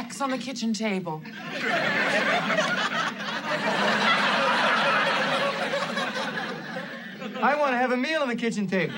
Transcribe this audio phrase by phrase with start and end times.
[0.00, 1.20] sex on the kitchen table.
[7.42, 8.94] I want to have a meal on the kitchen table.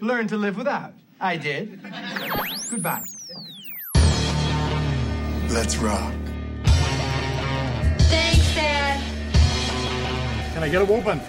[0.00, 0.92] Learn to live without.
[1.18, 1.80] I did.
[2.70, 3.00] Goodbye.
[5.48, 6.12] Let's rock.
[8.12, 9.00] Thanks, Dad.
[10.52, 11.20] Can I get a whooping?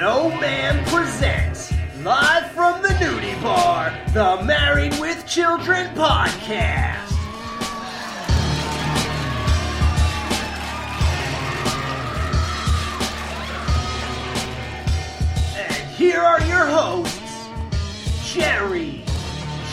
[0.00, 7.12] No Ma'am presents, live from the nudie bar, the Married with Children podcast.
[15.58, 17.50] And here are your hosts,
[18.32, 19.04] Jerry,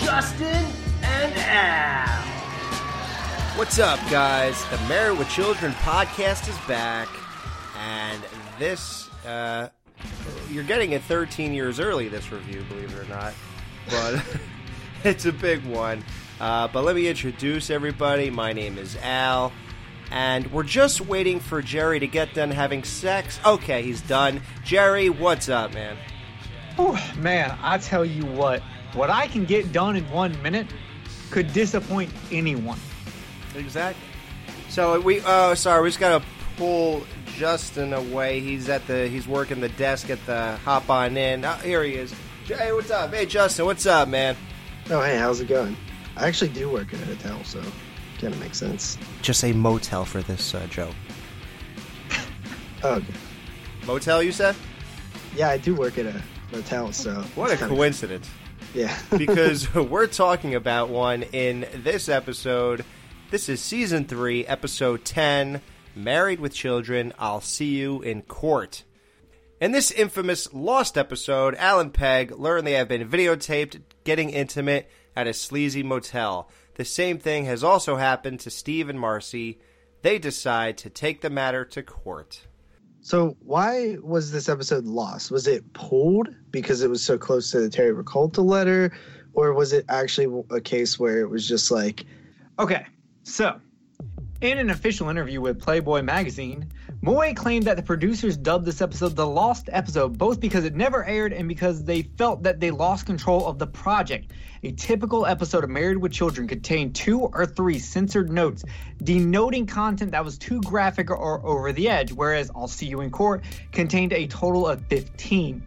[0.03, 0.66] Justin,
[1.03, 2.23] and Al.
[3.58, 4.62] What's up, guys?
[4.72, 7.08] The Married with Children podcast is back,
[7.80, 8.22] and
[8.59, 9.70] this, uh,
[10.50, 13.34] you're getting it 13 years early, this review, believe it or not,
[13.90, 14.23] but
[15.04, 16.04] it's a big one.
[16.39, 18.30] Uh, but let me introduce everybody.
[18.30, 19.52] My name is Al,
[20.12, 23.39] and we're just waiting for Jerry to get done having sex.
[23.45, 24.42] Okay, he's done.
[24.64, 25.98] Jerry, what's up, man?
[26.78, 28.61] Oh man, I tell you what,
[28.94, 30.67] what I can get done in one minute
[31.32, 32.80] could disappoint anyone.
[33.56, 34.04] Exactly.
[34.70, 36.23] So we, oh, sorry, we just gotta
[36.56, 37.04] pull
[37.38, 38.39] Justin away.
[38.39, 41.45] He's at the, he's working the desk at the hop on in.
[41.45, 42.13] Oh, here he is.
[42.45, 43.13] Hey, what's up?
[43.13, 44.35] Hey, Justin, what's up, man?
[44.89, 45.77] Oh, hey, how's it going?
[46.15, 47.61] I actually do work at a hotel, so
[48.19, 48.97] kind of makes sense.
[49.21, 50.95] Just say motel for this uh, joke.
[52.83, 53.13] Oh, okay.
[53.88, 54.55] Motel, you said?
[55.35, 56.21] Yeah, I do work at a
[56.52, 57.23] motel, so.
[57.33, 58.30] What a coincidence.
[58.75, 58.95] Yeah.
[59.17, 62.85] because we're talking about one in this episode.
[63.31, 65.59] This is season three, episode 10
[65.98, 67.12] Married with Children.
[67.17, 68.84] I'll see you in court.
[69.59, 75.26] In this infamous lost episode, Alan Peg learned they have been videotaped getting intimate at
[75.26, 76.49] a sleazy motel.
[76.76, 79.60] The same thing has also happened to Steve and Marcy.
[80.04, 82.45] They decide to take the matter to court.
[83.02, 85.32] so, why was this episode lost?
[85.32, 88.92] Was it pulled because it was so close to the Terry Rakolta letter?
[89.33, 92.05] Or was it actually a case where it was just like,
[92.60, 92.86] Okay,
[93.23, 93.60] so
[94.39, 96.71] in an official interview with Playboy magazine,
[97.02, 101.03] Moye claimed that the producers dubbed this episode the lost episode both because it never
[101.03, 104.31] aired and because they felt that they lost control of the project.
[104.64, 108.64] A typical episode of Married with Children contained two or three censored notes
[109.02, 113.09] denoting content that was too graphic or over the edge, whereas I'll See You in
[113.09, 115.64] Court contained a total of 15.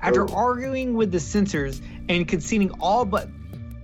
[0.00, 0.34] After oh.
[0.34, 3.28] arguing with the censors and conceding all but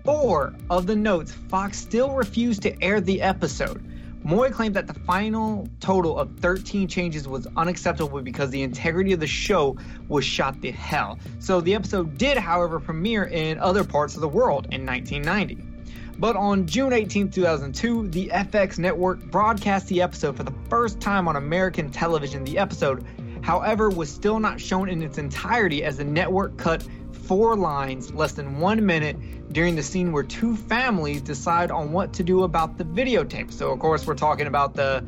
[0.04, 3.89] four of the notes, Fox still refused to air the episode.
[4.22, 9.20] Moye claimed that the final total of 13 changes was unacceptable because the integrity of
[9.20, 9.76] the show
[10.08, 11.19] was shot to hell.
[11.38, 15.66] So the episode did, however, premiere in other parts of the world in 1990.
[16.19, 21.26] But on June 18, 2002, the FX network broadcast the episode for the first time
[21.26, 22.44] on American television.
[22.44, 23.06] The episode,
[23.41, 26.86] however, was still not shown in its entirety as the network cut
[27.30, 32.12] four lines less than one minute during the scene where two families decide on what
[32.12, 33.52] to do about the videotape.
[33.52, 35.06] So, of course, we're talking about the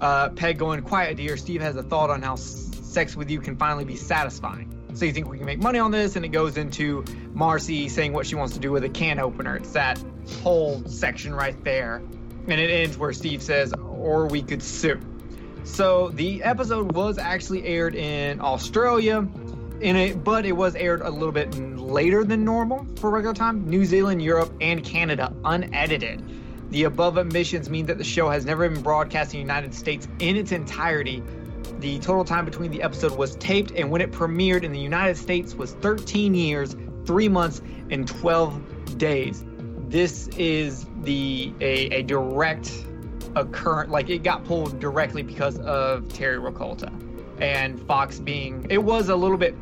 [0.00, 1.36] uh, Peg going, Quiet, dear.
[1.36, 4.72] Steve has a thought on how sex with you can finally be satisfying.
[4.94, 6.14] So, you think we can make money on this?
[6.14, 9.56] And it goes into Marcy saying what she wants to do with a can opener.
[9.56, 10.00] It's that
[10.44, 11.96] whole section right there.
[11.96, 15.00] And it ends where Steve says, Or we could sue.
[15.64, 19.26] So, the episode was actually aired in Australia
[19.80, 23.68] in it, but it was aired a little bit later than normal for regular time.
[23.68, 26.22] New Zealand, Europe, and Canada unedited.
[26.70, 30.08] The above omissions mean that the show has never been broadcast in the United States
[30.18, 31.22] in its entirety.
[31.78, 35.16] The total time between the episode was taped and when it premiered in the United
[35.16, 39.44] States was 13 years, 3 months, and 12 days.
[39.88, 42.72] This is the a, a direct
[43.36, 46.92] occurrence, like it got pulled directly because of Terry Rakolta
[47.40, 49.54] and Fox being it was a little bit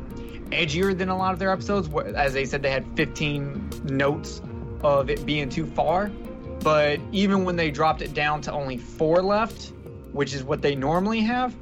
[0.55, 1.89] edgier than a lot of their episodes.
[2.15, 4.41] As they said, they had 15 notes
[4.83, 6.09] of it being too far.
[6.61, 9.71] But even when they dropped it down to only four left,
[10.13, 11.55] which is what they normally have,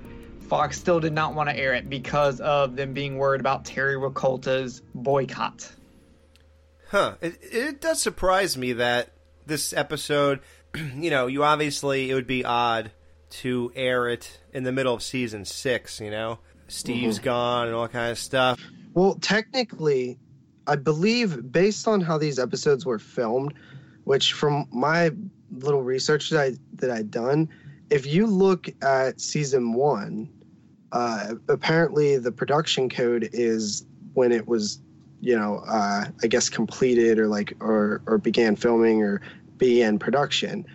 [0.48, 3.96] Fox still did not want to air it because of them being worried about Terry
[3.96, 5.72] Rakolta's boycott.
[6.90, 7.16] Huh.
[7.22, 9.10] It, it does surprise me that
[9.46, 10.42] this episode,
[10.76, 12.92] you know, you obviously, it would be odd
[13.30, 16.40] to air it in the middle of season six, you know?
[16.68, 17.26] Steve's mm-hmm.
[17.26, 18.62] gone and all kind of stuff.
[18.94, 20.20] Well, technically,
[20.68, 23.54] I believe based on how these episodes were filmed,
[24.04, 25.12] which from my
[25.52, 27.50] little research that I that I'd done,
[27.90, 30.30] if you look at season one,
[30.92, 34.80] uh, apparently the production code is when it was,
[35.22, 39.22] you know, uh, I guess completed or like or or began filming or
[39.58, 40.66] began production,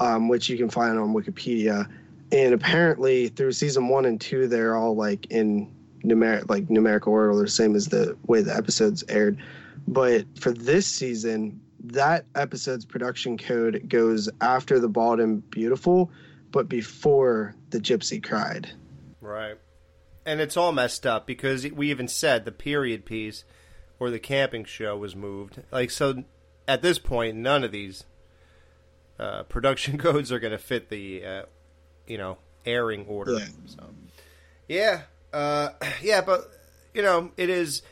[0.00, 1.88] um, which you can find on Wikipedia.
[2.30, 5.70] And apparently, through season one and two, they're all like in
[6.08, 9.38] numeric like numerical order, the same as the way the episodes aired.
[9.86, 16.10] But for this season, that episode's production code goes after the Bald and Beautiful,
[16.50, 18.70] but before the Gypsy Cried.
[19.20, 19.56] Right.
[20.26, 23.44] And it's all messed up because we even said the period piece
[23.98, 25.62] or the camping show was moved.
[25.70, 26.24] Like so,
[26.66, 28.04] at this point, none of these
[29.18, 31.42] uh, production codes are going to fit the, uh,
[32.06, 33.38] you know, airing order.
[33.38, 33.46] Yeah.
[33.66, 33.84] So,
[34.68, 35.02] yeah,
[35.32, 35.70] uh,
[36.02, 36.50] yeah, but
[36.94, 37.82] you know, it is.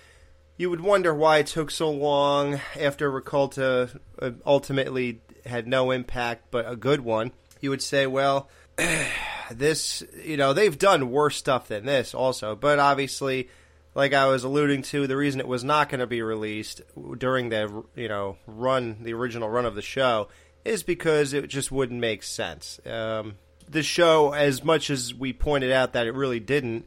[0.59, 6.47] You would wonder why it took so long after Rakolta uh, ultimately had no impact,
[6.50, 7.33] but a good one.
[7.61, 8.49] You would say, well,
[9.50, 13.49] this, you know, they've done worse stuff than this also, but obviously,
[13.94, 16.83] like I was alluding to, the reason it was not going to be released
[17.19, 20.29] during the, you know, run, the original run of the show,
[20.65, 22.81] is because it just wouldn't make sense.
[22.87, 23.37] Um,
[23.69, 26.87] the show, as much as we pointed out that it really didn't,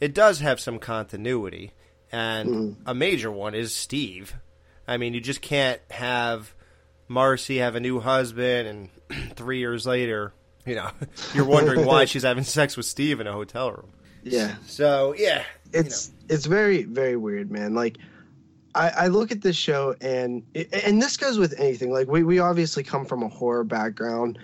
[0.00, 1.72] it does have some continuity,
[2.10, 2.88] and mm-hmm.
[2.88, 4.34] a major one is Steve.
[4.88, 6.54] I mean, you just can't have
[7.08, 10.32] Marcy have a new husband, and three years later,
[10.66, 10.90] you know,
[11.34, 13.92] you're wondering why she's having sex with Steve in a hotel room.
[14.22, 14.54] Yeah.
[14.66, 17.96] So yeah, it's it's very very weird man like
[18.74, 22.38] I, I look at this show and and this goes with anything like we, we
[22.38, 24.38] obviously come from a horror background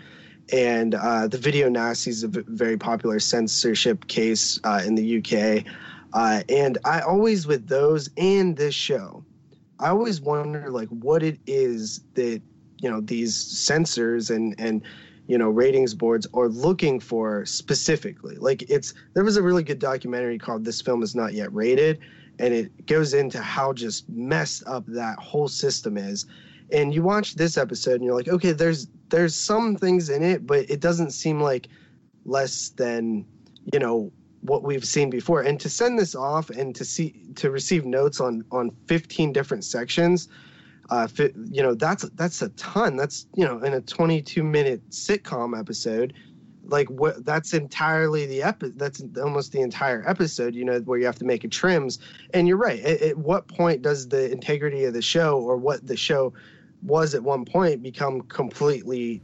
[0.52, 5.64] and uh, the video nasty is a very popular censorship case uh, in the uk
[6.12, 9.24] uh, and i always with those and this show
[9.80, 12.40] i always wonder like what it is that
[12.78, 14.82] you know these censors and and
[15.26, 18.36] you know ratings boards are looking for specifically.
[18.36, 21.98] Like it's there was a really good documentary called this film is not yet rated
[22.38, 26.26] and it goes into how just messed up that whole system is.
[26.72, 30.46] And you watch this episode and you're like okay there's there's some things in it
[30.46, 31.68] but it doesn't seem like
[32.24, 33.24] less than
[33.72, 34.10] you know
[34.42, 38.20] what we've seen before and to send this off and to see to receive notes
[38.20, 40.28] on on 15 different sections
[40.90, 42.96] uh, fi- you know that's that's a ton.
[42.96, 46.12] That's you know in a 22 minute sitcom episode,
[46.64, 50.54] like what that's entirely the epi- That's almost the entire episode.
[50.54, 51.98] You know where you have to make it trims.
[52.32, 52.80] And you're right.
[52.80, 56.32] At, at what point does the integrity of the show or what the show
[56.86, 59.20] was at one point become completely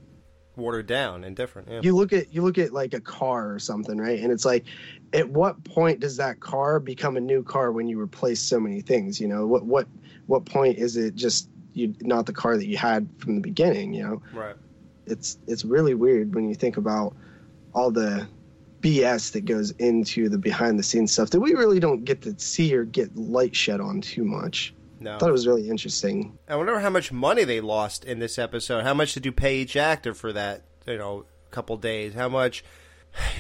[0.56, 1.68] watered down and different.
[1.70, 1.80] Yeah.
[1.82, 4.64] you look at you look at like a car or something right and it's like
[5.12, 8.80] at what point does that car become a new car when you replace so many
[8.80, 9.86] things you know what what
[10.26, 13.94] what point is it just you not the car that you had from the beginning
[13.94, 14.56] you know right.
[15.06, 17.16] it's it's really weird when you think about
[17.74, 18.26] all the
[18.82, 22.38] bs that goes into the behind the scenes stuff that we really don't get to
[22.38, 25.16] see or get light shed on too much No.
[25.16, 28.38] i thought it was really interesting I wonder how much money they lost in this
[28.38, 28.84] episode.
[28.84, 30.64] How much did you pay each actor for that?
[30.87, 32.14] You know, couple days.
[32.14, 32.64] How much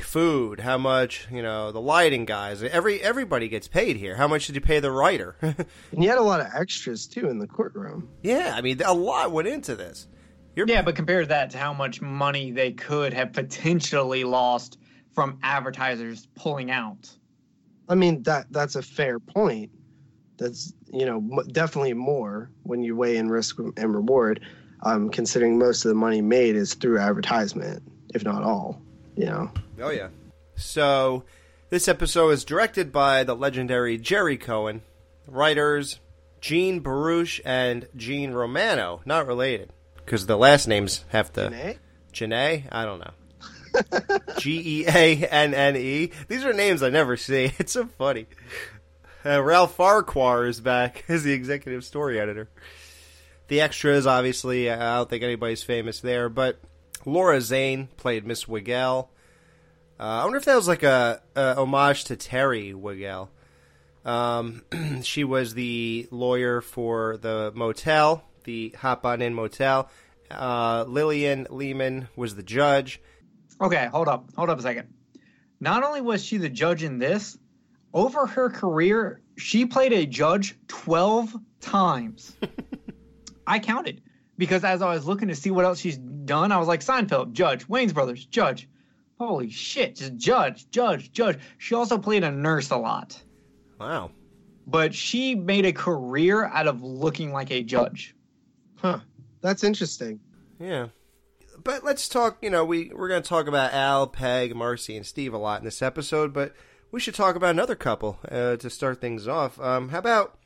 [0.00, 0.60] food?
[0.60, 1.26] How much?
[1.30, 2.62] You know, the lighting guys.
[2.62, 4.16] Every everybody gets paid here.
[4.16, 5.36] How much did you pay the writer?
[5.40, 8.94] and you had a lot of extras too in the courtroom yeah, I mean, a
[8.94, 10.06] lot went into this.
[10.54, 14.78] You're, Yeah, but compare that to how much money they could have potentially lost
[15.14, 17.10] from advertisers pulling out.
[17.88, 19.70] I mean that that's a fair point.
[20.42, 24.40] That's you know m- definitely more when you weigh in risk and reward,
[24.82, 27.82] um, considering most of the money made is through advertisement,
[28.14, 28.82] if not all.
[29.16, 30.08] You know, Oh yeah.
[30.56, 31.24] So
[31.70, 34.82] this episode is directed by the legendary Gerry Cohen.
[35.26, 36.00] Writers
[36.40, 41.48] Jeanne Baruch and Jeanne Romano, not related because the last names have to.
[41.50, 41.78] Janae?
[42.12, 42.64] Janae?
[42.72, 44.18] I don't know.
[44.38, 46.10] G E A N N E.
[46.28, 47.52] These are names I never see.
[47.58, 48.26] It's so funny.
[49.24, 52.48] Uh, Ralph Farquhar is back as the executive story editor.
[53.48, 56.60] The extras, obviously, I don't think anybody's famous there, but
[57.04, 59.10] Laura Zane played Miss Wiggle.
[60.00, 63.30] Uh, I wonder if that was like a, a homage to Terry Wiggle.
[64.04, 64.64] Um,
[65.02, 69.88] she was the lawyer for the motel, the Hop On In Motel.
[70.30, 73.00] Uh, Lillian Lehman was the judge.
[73.60, 74.30] Okay, hold up.
[74.34, 74.92] Hold up a second.
[75.60, 77.38] Not only was she the judge in this,
[77.94, 82.36] over her career, she played a judge 12 times.
[83.46, 84.02] I counted
[84.38, 87.32] because as I was looking to see what else she's done, I was like Seinfeld,
[87.32, 88.68] judge, Wayans Brothers, judge.
[89.18, 91.38] Holy shit, just judge, judge, judge.
[91.58, 93.20] She also played a nurse a lot,
[93.78, 94.10] Wow.
[94.66, 98.16] but she made a career out of looking like a judge.
[98.76, 98.98] Huh.
[99.40, 100.18] That's interesting.
[100.58, 100.88] Yeah.
[101.62, 105.06] But let's talk, you know, we, we're going to talk about Al, Peg, Marcy, and
[105.06, 106.54] Steve a lot in this episode, but
[106.92, 109.60] we should talk about another couple uh, to start things off.
[109.60, 110.38] Um, how about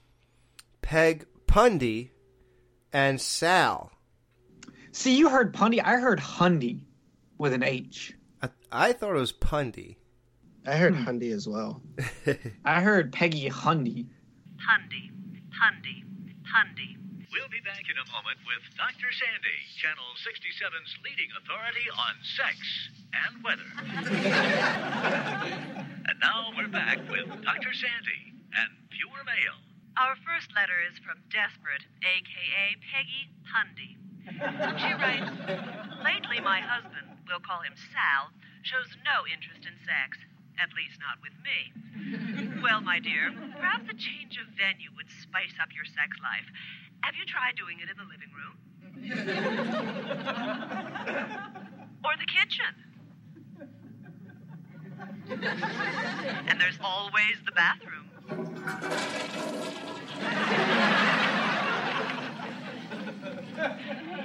[0.80, 1.26] Peg
[1.56, 2.12] Pundy,
[2.92, 3.90] and Sal.
[4.92, 5.80] See, you heard Pundy.
[5.80, 6.82] I heard Hundy
[7.38, 8.14] with an H.
[8.42, 9.98] I, I thought it was Pundy.
[10.66, 11.82] I heard Hundy as well.
[12.64, 14.06] I heard Peggy Hundy.
[14.66, 15.10] Pundy,
[15.58, 16.04] Pundy,
[16.52, 16.96] Pundy.
[17.36, 19.12] We'll be back in a moment with Dr.
[19.12, 22.56] Sandy, Channel 67's leading authority on sex
[23.12, 23.68] and weather.
[26.08, 27.76] and now we're back with Dr.
[27.76, 29.52] Sandy and viewer mail.
[30.00, 34.00] Our first letter is from Desperate, aka Peggy Pundy.
[34.80, 35.28] She writes,
[36.00, 38.32] Lately, my husband, we'll call him Sal,
[38.64, 40.24] shows no interest in sex.
[40.56, 42.64] At least not with me.
[42.64, 43.28] Well, my dear,
[43.60, 46.48] perhaps a change of venue would spice up your sex life.
[47.02, 48.56] Have you tried doing it in the living room?
[52.04, 52.74] or the kitchen?
[56.48, 58.06] And there's always the bathroom.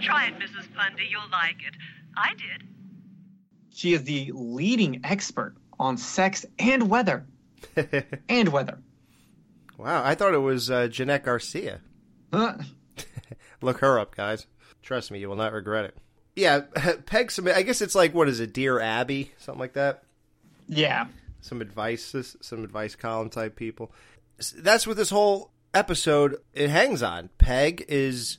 [0.02, 0.74] Try it, Mrs.
[0.76, 1.06] Pundy.
[1.10, 1.76] You'll like it.
[2.16, 2.68] I did.
[3.74, 7.26] She is the leading expert on sex and weather.
[8.30, 8.80] and weather.
[9.78, 11.80] Wow, I thought it was uh, Jeanette Garcia.
[12.32, 12.56] Huh?
[13.62, 14.48] Look her up, guys.
[14.82, 15.98] Trust me, you will not regret it.
[16.36, 16.62] Yeah,
[17.06, 17.48] Peg some.
[17.48, 20.04] I guess it's like what is it, Dear Abby, something like that.
[20.68, 21.08] Yeah.
[21.42, 23.92] Some advice, some advice column type people.
[24.56, 27.30] That's what this whole episode it hangs on.
[27.38, 28.38] Peg is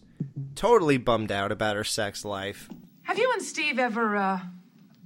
[0.55, 2.69] totally bummed out about her sex life.
[3.03, 4.41] Have you and Steve ever uh,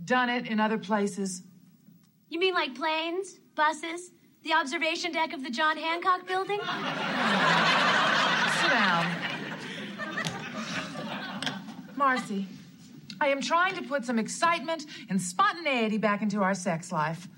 [0.05, 1.43] done it in other places?
[2.29, 4.11] You mean like planes, buses,
[4.43, 6.61] the observation deck of the John Hancock building?
[8.67, 9.07] Sit down.
[11.95, 12.47] Marcy,
[13.21, 17.29] I am trying to put some excitement and spontaneity back into our sex life.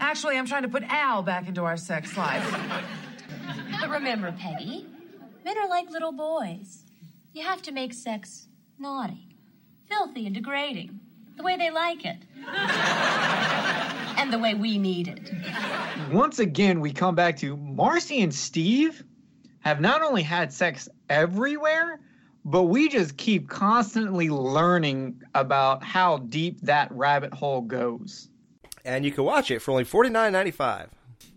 [0.00, 2.44] Actually, I'm trying to put Al back into our sex life.
[3.80, 4.84] But remember, Peggy,
[5.46, 6.84] men are like little boys.
[7.32, 8.46] You have to make sex
[8.78, 9.28] naughty,
[9.88, 11.00] filthy, and degrading,
[11.38, 12.18] the way they like it.
[14.18, 15.32] and the way we need it.
[16.12, 19.04] Once again, we come back to Marcy and Steve
[19.60, 22.00] have not only had sex everywhere,
[22.44, 28.28] but we just keep constantly learning about how deep that rabbit hole goes.
[28.84, 30.88] And you can watch it for only forty nine ninety five.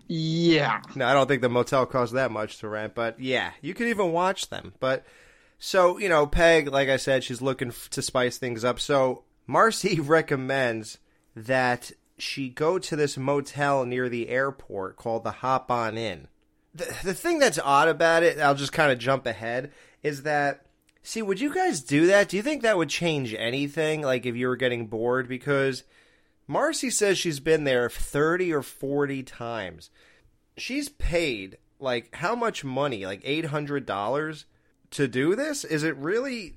[0.07, 0.81] Yeah.
[0.95, 3.87] No, I don't think the motel costs that much to rent, but yeah, you can
[3.87, 4.73] even watch them.
[4.79, 5.05] But
[5.59, 8.79] so you know, Peg, like I said, she's looking f- to spice things up.
[8.79, 10.99] So Marcy recommends
[11.35, 16.27] that she go to this motel near the airport called the Hop On Inn.
[16.73, 20.65] The, the thing that's odd about it, I'll just kind of jump ahead, is that
[21.01, 22.29] see, would you guys do that?
[22.29, 24.01] Do you think that would change anything?
[24.01, 25.83] Like if you were getting bored because.
[26.45, 29.89] Marcy says she's been there 30 or 40 times.
[30.57, 33.05] She's paid like how much money?
[33.05, 34.45] Like $800
[34.91, 35.63] to do this?
[35.63, 36.55] Is it really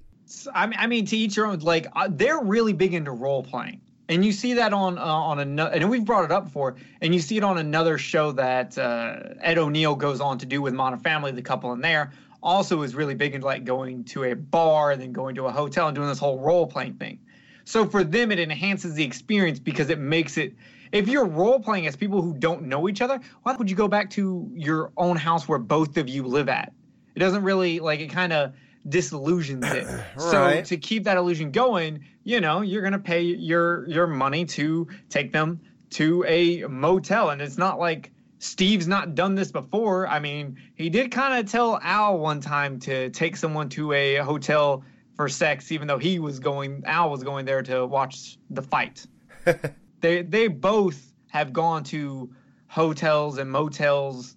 [0.54, 1.60] I mean, I mean, to each your own.
[1.60, 5.38] Like uh, they're really big into role playing, and you see that on uh, on
[5.38, 5.72] another.
[5.72, 9.34] And we've brought it up before, and you see it on another show that uh,
[9.40, 11.32] Ed O'Neill goes on to do with Modern Family.
[11.32, 15.02] The couple in there also is really big into like going to a bar and
[15.02, 17.18] then going to a hotel and doing this whole role playing thing.
[17.64, 20.54] So for them, it enhances the experience because it makes it.
[20.92, 23.88] If you're role playing as people who don't know each other, why would you go
[23.88, 26.72] back to your own house where both of you live at?
[27.16, 28.52] It doesn't really like it kind of
[28.88, 29.86] disillusions it.
[30.18, 34.86] So to keep that illusion going, you know, you're gonna pay your your money to
[35.08, 40.06] take them to a motel, and it's not like Steve's not done this before.
[40.08, 44.16] I mean, he did kind of tell Al one time to take someone to a
[44.16, 48.62] hotel for sex, even though he was going, Al was going there to watch the
[48.62, 49.06] fight.
[50.00, 52.30] they they both have gone to
[52.68, 54.36] hotels and motels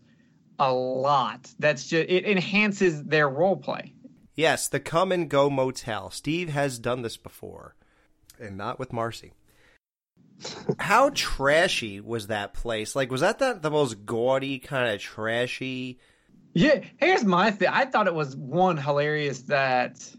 [0.60, 1.52] a lot.
[1.60, 3.94] That's just it enhances their role play.
[4.40, 6.12] Yes, the come and go motel.
[6.12, 7.76] Steve has done this before,
[8.40, 9.34] and not with Marcy.
[10.80, 12.96] How trashy was that place?
[12.96, 16.00] Like, was that the, the most gaudy, kind of trashy?
[16.54, 17.68] Yeah, here's my thing.
[17.68, 20.10] I thought it was one hilarious that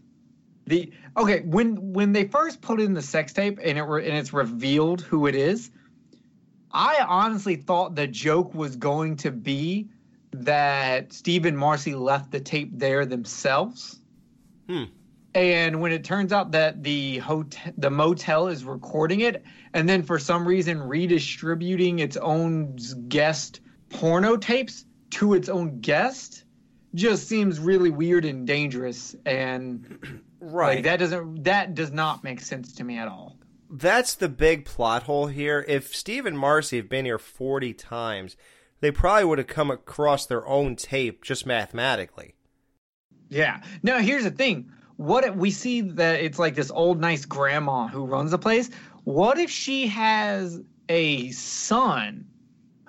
[0.67, 4.15] the okay when when they first put in the sex tape and it re, and
[4.15, 5.71] it's revealed who it is.
[6.71, 9.89] I honestly thought the joke was going to be
[10.33, 13.97] that Steve and Marcy left the tape there themselves.
[14.71, 14.83] Hmm.
[15.33, 20.03] And when it turns out that the hotel, the motel is recording it, and then
[20.03, 26.43] for some reason redistributing its own guest porno tapes to its own guest,
[26.93, 29.15] just seems really weird and dangerous.
[29.25, 30.75] And Right.
[30.77, 33.37] like, that doesn't that does not make sense to me at all.
[33.69, 35.63] That's the big plot hole here.
[35.67, 38.35] If Steve and Marcy have been here 40 times,
[38.81, 42.35] they probably would have come across their own tape just mathematically.
[43.31, 43.61] Yeah.
[43.81, 44.69] Now here's the thing.
[44.97, 48.69] What if we see that it's like this old nice grandma who runs the place?
[49.05, 52.27] What if she has a son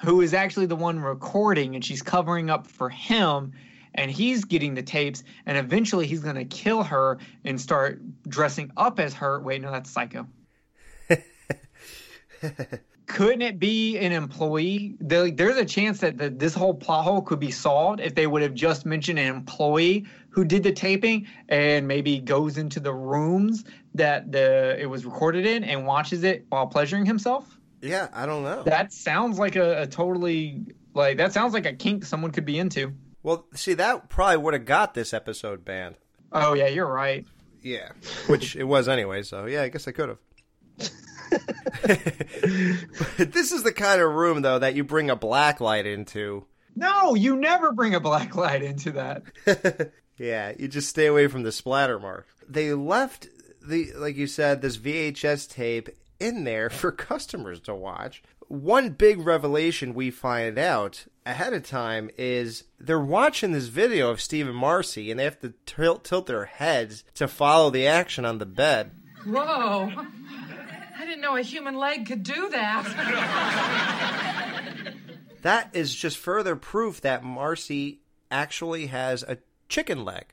[0.01, 3.53] who is actually the one recording and she's covering up for him
[3.95, 8.73] and he's getting the tapes and eventually he's going to kill her and start dressing
[8.77, 9.41] up as her.
[9.41, 10.27] Wait, no, that's psycho.
[13.07, 14.97] Couldn't it be an employee?
[14.99, 18.55] There's a chance that this whole plot hole could be solved if they would have
[18.55, 24.33] just mentioned an employee who did the taping and maybe goes into the rooms that
[24.33, 27.59] the it was recorded in and watches it while pleasuring himself.
[27.81, 28.63] Yeah, I don't know.
[28.63, 32.59] That sounds like a, a totally like that sounds like a kink someone could be
[32.59, 32.95] into.
[33.23, 35.97] Well, see, that probably would have got this episode banned.
[36.33, 37.27] Oh yeah, you're right.
[37.63, 37.91] Yeah,
[38.27, 39.23] which it was anyway.
[39.23, 40.19] So yeah, I guess I could have.
[41.83, 46.47] this is the kind of room, though, that you bring a black light into.
[46.75, 49.23] No, you never bring a black light into that.
[50.23, 52.29] Yeah, you just stay away from the splatter mark.
[52.49, 53.27] They left
[53.61, 55.89] the, like you said, this VHS tape
[56.21, 58.23] in there for customers to watch.
[58.47, 64.21] One big revelation we find out ahead of time is they're watching this video of
[64.21, 68.25] Steve and Marcy, and they have to tilt, tilt their heads to follow the action
[68.25, 68.93] on the bed.
[69.25, 69.91] Whoa.
[70.99, 72.85] I didn't know a human leg could do that.
[75.43, 79.39] That is just further proof that Marcy actually has a
[79.73, 80.27] chicken leg.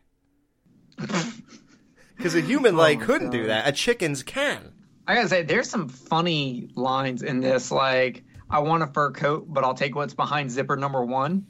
[0.98, 3.68] Because a human leg my oh, couldn't do that.
[3.68, 4.74] A chicken's can.
[5.08, 7.72] I gotta say, there's some funny lines in this.
[7.72, 11.48] Like, I want a fur coat, but I'll take what's behind zipper number one.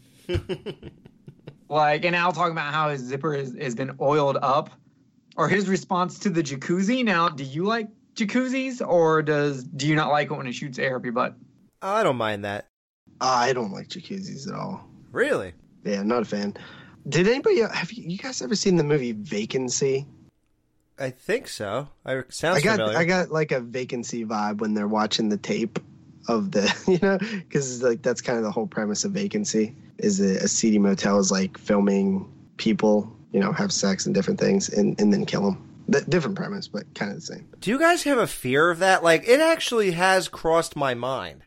[1.69, 4.69] like, and Al talking about how his zipper is, has been oiled up,
[5.35, 7.03] or his response to the jacuzzi.
[7.03, 10.77] Now, do you like jacuzzis, or does do you not like it when it shoots
[10.77, 11.33] air up your butt?
[11.81, 12.67] Oh, I don't mind that.
[13.19, 14.87] I don't like jacuzzis at all.
[15.11, 15.53] Really?
[15.83, 16.55] Yeah, I'm not a fan.
[17.07, 20.05] Did anybody have you, you guys ever seen the movie Vacancy?
[20.99, 21.87] I think so.
[22.05, 22.97] I sounds I got familiar.
[22.97, 25.79] I got like a vacancy vibe when they're watching the tape
[26.27, 30.19] of the you know because like that's kind of the whole premise of vacancy is
[30.19, 34.69] a, a seedy motel is like filming people you know have sex and different things
[34.69, 35.65] and, and then kill them.
[35.87, 37.47] The, different premise, but kind of the same.
[37.59, 39.03] Do you guys have a fear of that?
[39.03, 41.41] Like, it actually has crossed my mind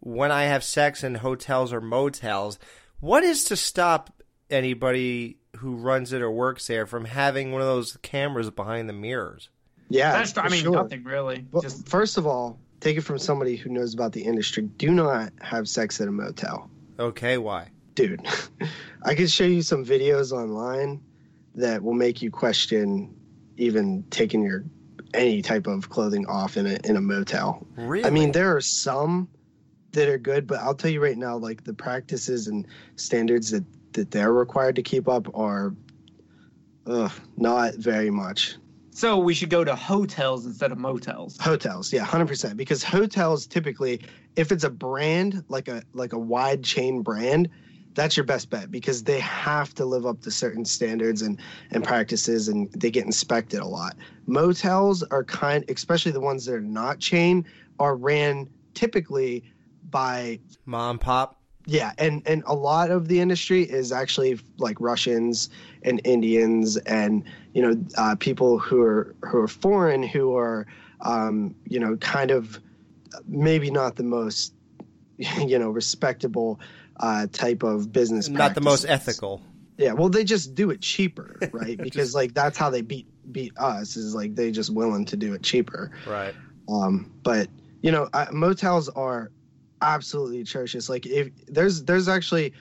[0.00, 2.58] when I have sex in hotels or motels.
[2.98, 4.12] What is to stop
[4.50, 8.92] anybody who runs it or works there from having one of those cameras behind the
[8.92, 9.48] mirrors?
[9.88, 10.72] Yeah, That's, I mean, sure.
[10.72, 11.46] nothing really.
[11.52, 14.64] Well, Just first of all, take it from somebody who knows about the industry.
[14.64, 16.70] Do not have sex at a motel.
[16.98, 17.68] Okay, why?
[17.94, 18.26] dude
[19.04, 21.00] i could show you some videos online
[21.54, 23.14] that will make you question
[23.56, 24.64] even taking your
[25.14, 28.04] any type of clothing off in a in a motel Really?
[28.04, 29.28] i mean there are some
[29.92, 33.64] that are good but i'll tell you right now like the practices and standards that
[33.94, 35.74] that they're required to keep up are
[36.86, 38.56] ugh, not very much
[38.90, 41.36] so we should go to hotels instead of motels.
[41.40, 44.00] hotels yeah 100% because hotels typically
[44.36, 47.48] if it's a brand like a like a wide chain brand
[47.94, 51.84] that's your best bet because they have to live up to certain standards and and
[51.84, 56.60] practices and they get inspected a lot motels are kind especially the ones that are
[56.60, 57.44] not chain
[57.78, 59.44] are ran typically
[59.90, 61.40] by Mom, pop?
[61.66, 65.48] Yeah, and and a lot of the industry is actually like Russians
[65.82, 67.24] and Indians and
[67.54, 70.66] you know uh, people who are who are foreign who are
[71.00, 72.60] um, you know kind of
[73.26, 74.52] maybe not the most
[75.16, 76.60] you know respectable
[77.00, 78.28] uh, type of business.
[78.28, 79.42] Not the most ethical.
[79.76, 81.78] Yeah, well, they just do it cheaper, right?
[81.78, 85.32] Because like that's how they beat beat us is like they just willing to do
[85.32, 85.90] it cheaper.
[86.06, 86.34] Right.
[86.68, 87.48] Um, but
[87.80, 89.30] you know, uh, motels are
[89.84, 90.88] absolutely atrocious.
[90.88, 92.52] Like if there's there's actually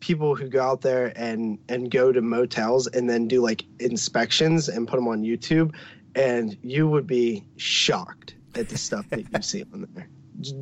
[0.00, 4.68] people who go out there and and go to motels and then do like inspections
[4.68, 5.74] and put them on YouTube,
[6.14, 10.08] and you would be shocked at the stuff that you see on there.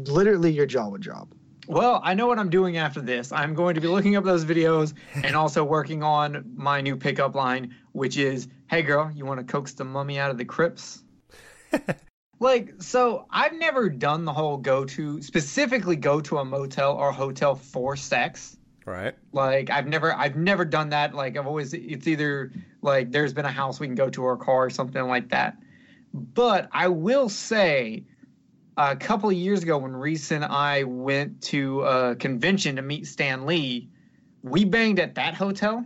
[0.07, 1.29] Literally, your jaw would drop.
[1.69, 3.31] Well, I know what I'm doing after this.
[3.31, 7.35] I'm going to be looking up those videos and also working on my new pickup
[7.35, 11.05] line, which is, "Hey girl, you want to coax the mummy out of the crypts?"
[12.40, 17.12] like, so I've never done the whole go to specifically go to a motel or
[17.12, 18.57] hotel for sex.
[18.85, 19.14] Right.
[19.33, 21.14] Like I've never I've never done that.
[21.14, 24.33] Like I've always it's either like there's been a house we can go to or
[24.33, 25.59] a car or something like that.
[26.14, 28.05] But I will say
[28.79, 33.07] a couple of years ago when Reese and I went to a convention to meet
[33.07, 33.90] Stan Lee,
[34.42, 35.85] we banged at that hotel.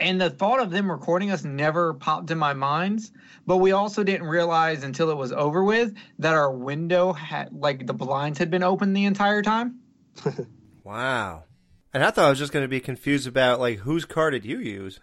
[0.00, 3.10] And the thought of them recording us never popped in my minds.
[3.46, 7.86] But we also didn't realize until it was over with that our window had like
[7.86, 9.80] the blinds had been open the entire time.
[10.84, 11.44] Wow.
[11.92, 14.46] And I thought I was just going to be confused about like whose car did
[14.46, 15.00] you use?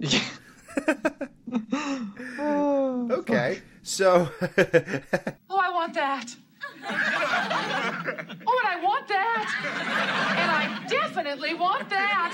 [2.40, 4.30] okay, so
[5.50, 6.34] Oh, I want that.
[6.84, 6.98] Oh, and
[8.48, 9.54] I want that.
[10.38, 12.32] And I definitely want that.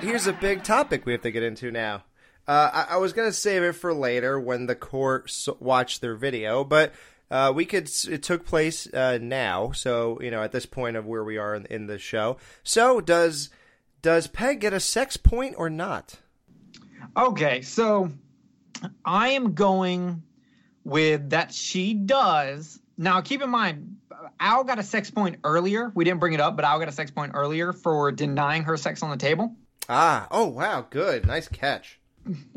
[0.00, 2.04] Here's a big topic we have to get into now.
[2.46, 6.14] Uh, I, I was going to save it for later when the court watched their
[6.14, 6.92] video, but
[7.30, 7.90] uh, we could.
[8.08, 11.54] It took place uh, now, so you know at this point of where we are
[11.54, 12.36] in, in the show.
[12.62, 13.48] So does
[14.02, 16.20] does Peg get a sex point or not?
[17.16, 18.12] Okay, so
[19.04, 20.22] I am going
[20.84, 22.78] with that she does.
[22.96, 23.96] Now, keep in mind,
[24.40, 25.90] Al got a sex point earlier.
[25.94, 28.76] We didn't bring it up, but Al got a sex point earlier for denying her
[28.76, 29.54] sex on the table.
[29.88, 32.00] Ah, oh wow, good, nice catch.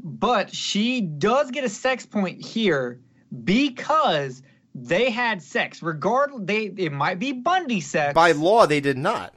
[0.02, 3.02] But she does get a sex point here
[3.44, 4.42] because
[4.74, 5.84] they had sex.
[5.84, 8.13] Regardless, they it might be Bundy sex.
[8.13, 9.34] By law, they did not.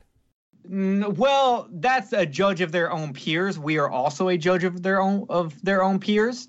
[0.64, 3.58] Well, that's a judge of their own peers.
[3.58, 6.48] We are also a judge of their own of their own peers,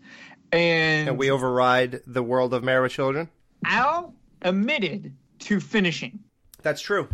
[0.52, 3.30] and, And we override the world of married children.
[3.66, 6.20] Al admitted to finishing.
[6.62, 7.08] That's true.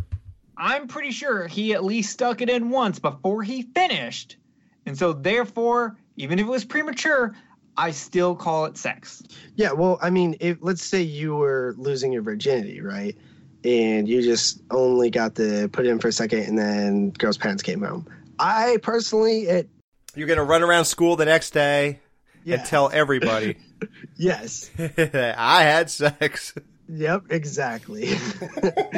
[0.58, 4.38] I'm pretty sure he at least stuck it in once before he finished,
[4.86, 7.36] and so therefore, even if it was premature,
[7.78, 9.22] I still call it sex.
[9.56, 13.16] Yeah, well, I mean, if let's say you were losing your virginity, right?
[13.64, 17.38] And you just only got to put it in for a second and then girl's
[17.38, 18.08] parents came home.
[18.40, 19.70] I personally it
[20.16, 22.00] You're gonna run around school the next day
[22.48, 22.56] Yeah.
[22.60, 23.58] and tell everybody,
[24.16, 24.72] yes.
[24.80, 26.54] I had sex.
[26.88, 28.14] Yep, exactly.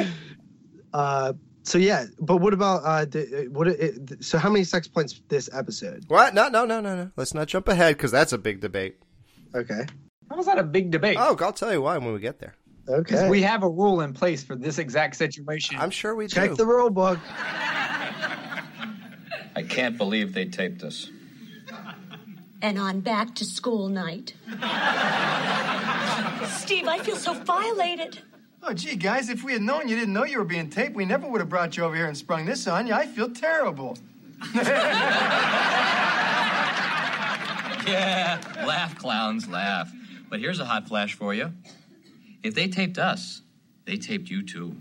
[0.94, 1.32] uh
[1.64, 5.50] so yeah, but what about uh the, what it, so how many sex points this
[5.52, 6.04] episode?
[6.06, 6.32] What?
[6.32, 7.10] No, no, no, no, no.
[7.16, 8.98] Let's not jump ahead because that's a big debate.
[9.52, 9.84] Okay.
[10.30, 11.16] How was that a big debate?
[11.18, 12.54] Oh, I'll tell you why when we get there.
[12.88, 13.28] Okay.
[13.28, 15.76] We have a rule in place for this exact situation.
[15.76, 16.56] I'm sure we Check do.
[16.56, 17.18] the rule book.
[19.56, 21.10] I can't believe they taped us.
[22.62, 24.34] And on back to school night.
[26.48, 28.20] Steve, I feel so violated.
[28.62, 31.06] Oh, gee, guys, if we had known you didn't know you were being taped, we
[31.06, 32.92] never would have brought you over here and sprung this on you.
[32.92, 33.96] I feel terrible.
[37.86, 39.90] Yeah, laugh, clowns, laugh.
[40.28, 41.52] But here's a hot flash for you.
[42.42, 43.42] If they taped us,
[43.86, 44.76] they taped you too.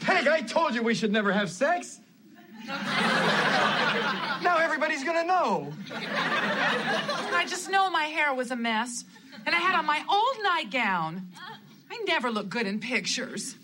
[0.00, 1.99] Peg, I told you we should never have sex.
[2.66, 5.72] Now everybody's gonna know.
[5.92, 9.04] I just know my hair was a mess.
[9.46, 11.28] And I had on my old nightgown.
[11.90, 13.56] I never look good in pictures.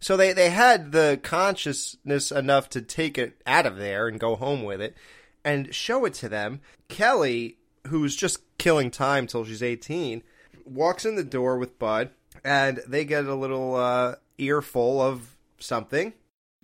[0.00, 4.34] So they, they had the consciousness enough to take it out of there and go
[4.34, 4.96] home with it
[5.44, 6.60] and show it to them.
[6.88, 10.22] Kelly, who's just killing time till she's 18,
[10.64, 12.10] walks in the door with Bud
[12.44, 16.12] and they get a little uh, earful of something.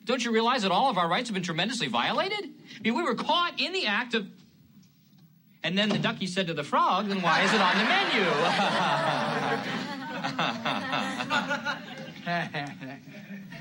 [0.07, 2.38] Don't you realize that all of our rights have been tremendously violated?
[2.79, 4.27] I mean, we were caught in the act of.
[5.64, 8.23] And then the ducky said to the frog, then why is it on the menu?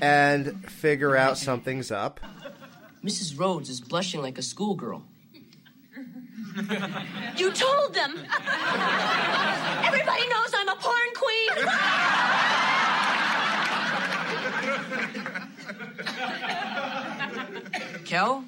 [0.00, 2.20] and figure out something's up.
[3.04, 3.34] Mrs.
[3.34, 5.04] Rhoades is blushing like a schoolgirl.
[7.36, 8.12] You told them.
[9.84, 11.66] Everybody knows I'm a porn queen.
[18.04, 18.44] Kel,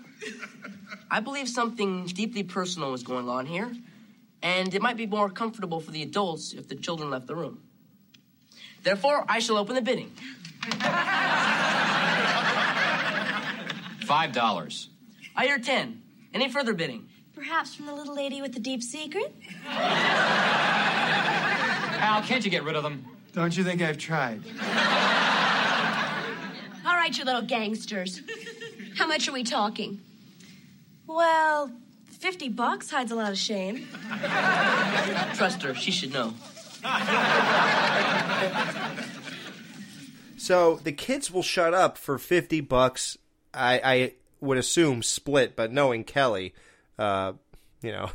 [1.10, 3.72] I believe something deeply personal is going on here,
[4.42, 7.62] and it might be more comfortable for the adults if the children left the room.
[8.82, 10.12] Therefore, I shall open the bidding.
[14.04, 14.88] Five dollars.
[15.36, 16.02] I hear ten.
[16.32, 17.08] Any further bidding?
[17.34, 19.34] Perhaps from the little lady with the deep secret?
[22.00, 23.04] Al, can't you get rid of them?
[23.32, 24.42] Don't you think I've tried?
[27.08, 28.20] All right, you little gangsters.
[28.98, 30.02] How much are we talking?
[31.06, 31.72] Well,
[32.04, 33.88] 50 bucks hides a lot of shame.
[35.34, 36.34] Trust her, she should know.
[40.36, 43.16] So the kids will shut up for 50 bucks.
[43.54, 46.52] I, I would assume split, but knowing Kelly,
[46.98, 47.32] uh,
[47.80, 48.10] you know,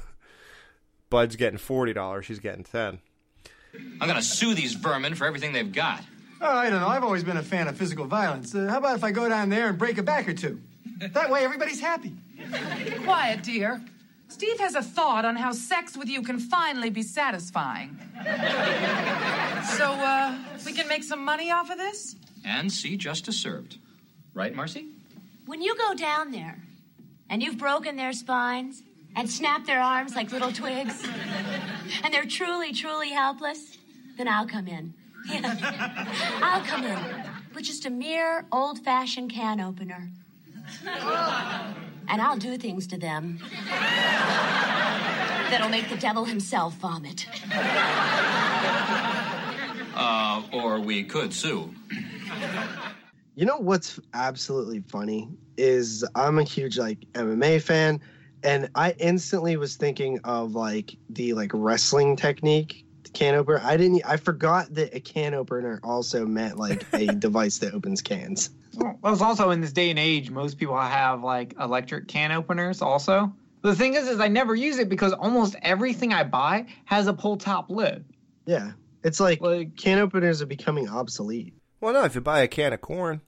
[1.09, 2.99] Bud's getting $40, she's getting 10
[3.99, 6.03] I'm gonna sue these vermin for everything they've got.
[6.45, 6.87] Oh, I don't know.
[6.89, 8.53] I've always been a fan of physical violence.
[8.53, 10.59] Uh, how about if I go down there and break a back or two?
[11.13, 12.13] That way everybody's happy.
[13.05, 13.81] Quiet, dear.
[14.27, 17.97] Steve has a thought on how sex with you can finally be satisfying.
[19.77, 22.15] so, uh, we can make some money off of this?
[22.43, 23.77] And see justice served.
[24.33, 24.87] Right, Marcy?
[25.45, 26.57] When you go down there
[27.29, 28.83] and you've broken their spines
[29.15, 31.07] and snapped their arms like little twigs,
[32.03, 33.77] and they're truly, truly helpless,
[34.17, 34.93] Then I'll come in.
[35.29, 36.99] I'll come in
[37.53, 40.09] with just a mere old fashioned can opener.
[42.07, 43.39] And I'll do things to them
[45.49, 47.27] that'll make the devil himself vomit.
[49.95, 51.73] Uh, or we could sue.
[53.35, 58.01] You know what's absolutely funny is I'm a huge like MMA fan,
[58.43, 62.82] and I instantly was thinking of like the like wrestling technique
[63.13, 63.61] can opener.
[63.63, 64.01] I didn't.
[64.05, 68.49] I forgot that a can opener also meant like a device that opens cans.
[68.75, 72.81] Well, it's also in this day and age, most people have like electric can openers
[72.81, 73.33] also.
[73.61, 77.13] The thing is, is I never use it because almost everything I buy has a
[77.13, 78.03] pull top lid.
[78.45, 78.71] Yeah,
[79.03, 79.39] it's like,
[79.77, 81.53] can openers are becoming obsolete.
[81.79, 83.21] Well, no, if you buy a can of corn,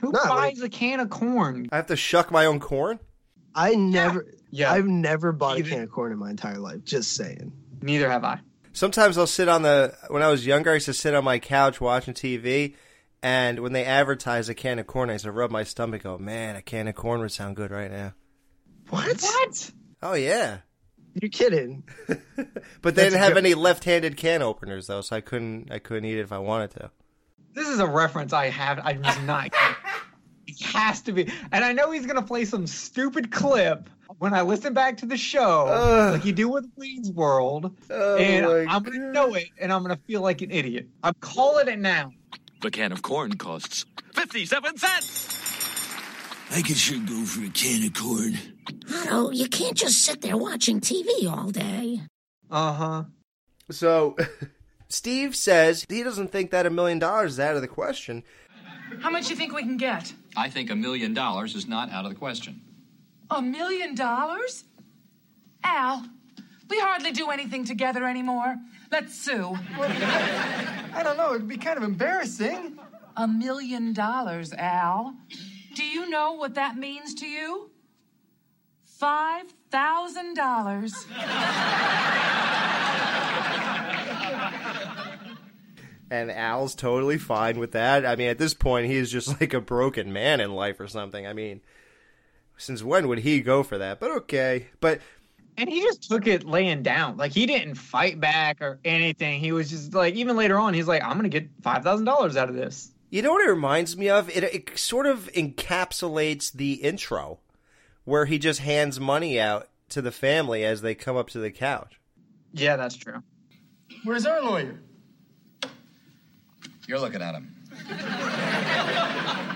[0.00, 1.68] Who No, buys a can of corn?
[1.72, 2.98] I have to shuck my own corn.
[3.54, 4.26] I never.
[4.50, 4.72] Yeah.
[4.72, 6.84] I've never bought a can of corn in my entire life.
[6.84, 7.52] Just saying.
[7.80, 8.40] Neither have I.
[8.78, 9.92] Sometimes I'll sit on the.
[10.06, 12.76] When I was younger, I used to sit on my couch watching TV,
[13.24, 16.04] and when they advertise a can of corn, I used to rub my stomach.
[16.04, 18.14] Go, man, a can of corn would sound good right now.
[18.88, 19.20] What?
[19.20, 19.70] What?
[20.00, 20.58] Oh yeah,
[21.20, 21.82] You're kidding.
[22.06, 23.44] but they That's didn't have good.
[23.44, 25.72] any left-handed can openers though, so I couldn't.
[25.72, 26.92] I couldn't eat it if I wanted to.
[27.54, 28.78] This is a reference I have.
[28.84, 29.52] I'm not.
[30.46, 31.32] it has to be.
[31.50, 35.06] And I know he's going to play some stupid clip when I listen back to
[35.06, 36.14] the show, Ugh.
[36.14, 37.76] like you do with Wayne's World.
[37.90, 40.88] Oh, and I'm going to know it, and I'm going to feel like an idiot.
[41.02, 42.12] I'm calling it now.
[42.60, 45.34] The can of corn costs 57 cents.
[46.50, 48.34] I could sure go for a can of corn.
[48.92, 52.00] Otto, you can't just sit there watching TV all day.
[52.50, 53.04] Uh huh.
[53.70, 54.16] So,
[54.88, 58.24] Steve says he doesn't think that a million dollars is out of the question.
[59.00, 60.12] How much do you think we can get?
[60.36, 62.62] I think a million dollars is not out of the question.
[63.30, 64.64] A million dollars?
[65.62, 66.06] Al,
[66.70, 68.56] we hardly do anything together anymore.
[68.90, 69.54] Let's sue.
[69.78, 71.34] I don't know.
[71.34, 72.78] It'd be kind of embarrassing.
[73.16, 75.14] A million dollars, Al.
[75.74, 77.70] Do you know what that means to you?
[78.84, 81.06] Five thousand dollars.
[86.10, 88.06] And Al's totally fine with that.
[88.06, 91.26] I mean, at this point, he's just like a broken man in life or something.
[91.26, 91.60] I mean,
[92.58, 93.98] since when would he go for that?
[94.00, 94.66] But okay.
[94.80, 95.00] But
[95.56, 97.16] And he just took it laying down.
[97.16, 99.40] Like he didn't fight back or anything.
[99.40, 102.48] He was just like, even later on, he's like, I'm going to get $5,000 out
[102.48, 102.90] of this.
[103.10, 104.28] you know what it reminds me of?
[104.30, 107.38] It, it sort of encapsulates the intro,
[108.04, 111.50] where he just hands money out to the family as they come up to the
[111.50, 111.98] couch.
[112.52, 113.22] Yeah, that's true.
[114.04, 114.78] Where's our lawyer?
[116.86, 117.54] You're looking at him.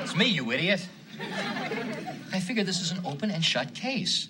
[0.03, 0.87] it's me, you idiot.
[2.33, 4.29] I figure this is an open and shut case.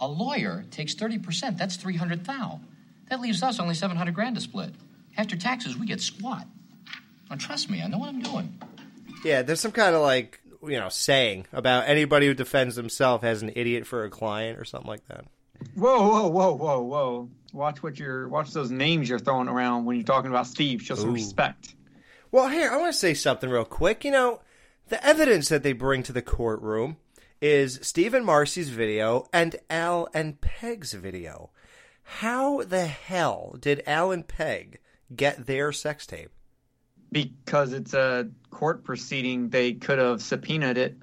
[0.00, 1.58] A lawyer takes 30%.
[1.58, 2.60] That's 300 thou.
[3.08, 4.70] That leaves us only 700 grand to split.
[5.16, 6.46] After taxes, we get squat.
[7.30, 8.58] Now, trust me, I know what I'm doing.
[9.24, 13.42] Yeah, there's some kind of like you know saying about anybody who defends himself as
[13.42, 15.24] an idiot for a client or something like that.
[15.74, 17.28] Whoa, whoa, whoa, whoa, whoa.
[17.52, 20.82] Watch what you're, watch those names you're throwing around when you're talking about Steve.
[20.82, 21.14] Show some Ooh.
[21.14, 21.74] respect.
[22.30, 24.04] Well, here, I want to say something real quick.
[24.04, 24.40] You know,
[24.88, 26.98] the evidence that they bring to the courtroom
[27.40, 31.50] is Stephen Marcy's video and Al and Peg's video.
[32.02, 34.80] How the hell did Al and Peg
[35.14, 36.30] get their sex tape?
[37.12, 40.96] Because it's a court proceeding, they could have subpoenaed it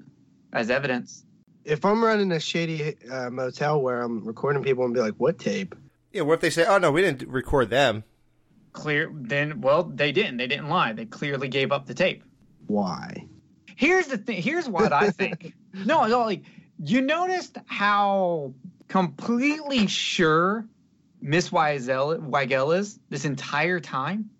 [0.52, 1.24] as evidence.
[1.64, 5.38] If I'm running a shady uh, motel where I'm recording people and be like, "What
[5.38, 5.74] tape?"
[6.12, 8.04] Yeah, what if they say, "Oh no, we didn't record them"?
[8.72, 10.36] Clear, then, well, they didn't.
[10.36, 10.92] They didn't lie.
[10.92, 12.22] They clearly gave up the tape.
[12.68, 13.26] Why?
[13.74, 14.40] Here's the thing.
[14.40, 15.54] Here's what I think.
[15.84, 16.42] no, no, like
[16.78, 18.54] you noticed how
[18.88, 20.66] completely sure
[21.20, 24.30] Miss Weigel, Weigel is this entire time.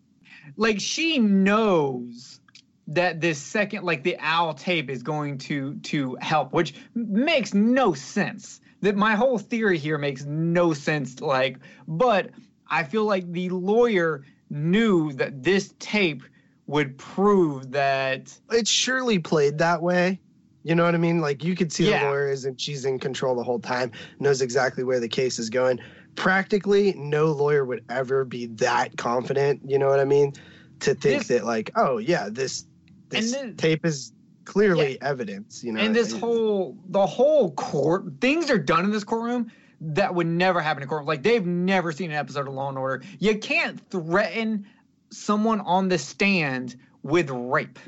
[0.56, 2.40] Like she knows
[2.88, 7.94] that this second, like the owl tape, is going to to help, which makes no
[7.94, 8.60] sense.
[8.82, 11.20] That my whole theory here makes no sense.
[11.20, 12.30] Like, but
[12.68, 16.22] I feel like the lawyer knew that this tape
[16.66, 20.20] would prove that it surely played that way.
[20.66, 21.20] You know what I mean?
[21.20, 22.00] Like you could see Yeah.
[22.00, 25.38] the lawyer is and she's in control the whole time, knows exactly where the case
[25.38, 25.78] is going.
[26.16, 29.60] Practically, no lawyer would ever be that confident.
[29.64, 30.32] You know what I mean?
[30.80, 32.66] To think This- that like, oh yeah, this
[33.10, 34.12] this then- tape is
[34.44, 35.62] clearly evidence.
[35.62, 39.52] You know, and this It- whole the whole court things are done in this courtroom
[39.80, 41.04] that would never happen in court.
[41.04, 43.04] Like they've never seen an episode of Law and Order.
[43.20, 44.66] You can't threaten
[45.10, 46.74] someone on the stand
[47.04, 47.78] with rape,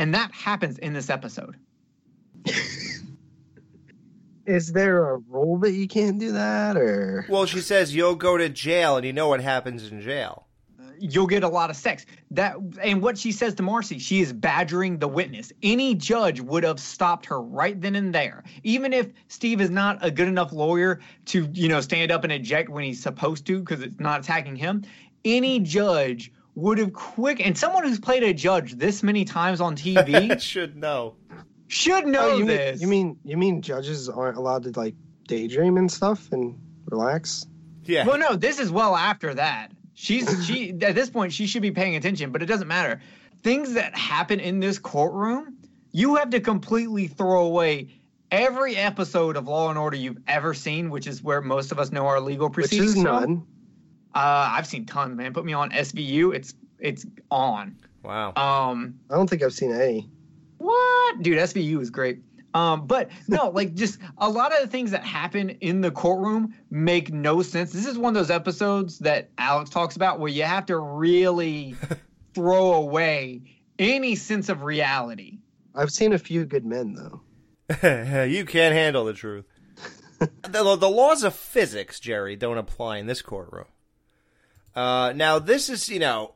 [0.00, 1.54] and that happens in this episode.
[4.46, 8.36] Is there a rule that you can't do that or Well, she says you'll go
[8.36, 10.46] to jail, and you know what happens in jail.
[10.98, 12.06] you'll get a lot of sex.
[12.30, 15.52] That and what she says to Marcy, she is badgering the witness.
[15.62, 18.44] Any judge would have stopped her right then and there.
[18.62, 22.32] Even if Steve is not a good enough lawyer to, you know, stand up and
[22.32, 24.82] eject when he's supposed to because it's not attacking him,
[25.24, 29.74] any judge would have quick and someone who's played a judge this many times on
[29.74, 31.14] TV should know.
[31.74, 32.80] Should know Oh, you this.
[32.80, 34.94] Mean, you mean you mean judges aren't allowed to like
[35.26, 36.56] daydream and stuff and
[36.88, 37.46] relax?
[37.82, 38.06] Yeah.
[38.06, 39.72] Well, no, this is well after that.
[39.92, 43.00] She's she at this point she should be paying attention, but it doesn't matter.
[43.42, 45.56] Things that happen in this courtroom,
[45.90, 47.88] you have to completely throw away
[48.30, 51.90] every episode of Law and Order you've ever seen, which is where most of us
[51.90, 53.44] know our legal Which is none.
[54.14, 55.32] Uh, I've seen tons, man.
[55.34, 57.76] Put me on SVU, it's it's on.
[58.04, 58.28] Wow.
[58.36, 60.08] Um, I don't think I've seen any.
[60.64, 61.38] What, dude?
[61.38, 62.20] SVU is great.
[62.54, 66.54] Um, but no, like just a lot of the things that happen in the courtroom
[66.70, 67.72] make no sense.
[67.72, 71.74] This is one of those episodes that Alex talks about where you have to really
[72.34, 73.42] throw away
[73.78, 75.38] any sense of reality.
[75.74, 77.20] I've seen a few good men though.
[78.24, 79.46] you can't handle the truth.
[80.18, 83.66] the, the laws of physics, Jerry, don't apply in this courtroom.
[84.74, 86.34] Uh, now, this is, you know,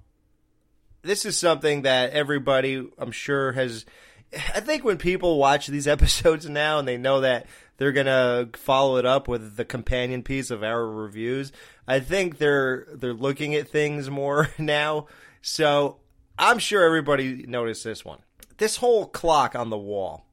[1.03, 3.85] this is something that everybody, I'm sure, has.
[4.33, 8.97] I think when people watch these episodes now and they know that they're gonna follow
[8.97, 11.53] it up with the companion piece of our reviews,
[11.87, 15.07] I think they're they're looking at things more now.
[15.43, 15.99] So
[16.39, 18.21] I'm sure everybody noticed this one.
[18.59, 20.25] This whole clock on the wall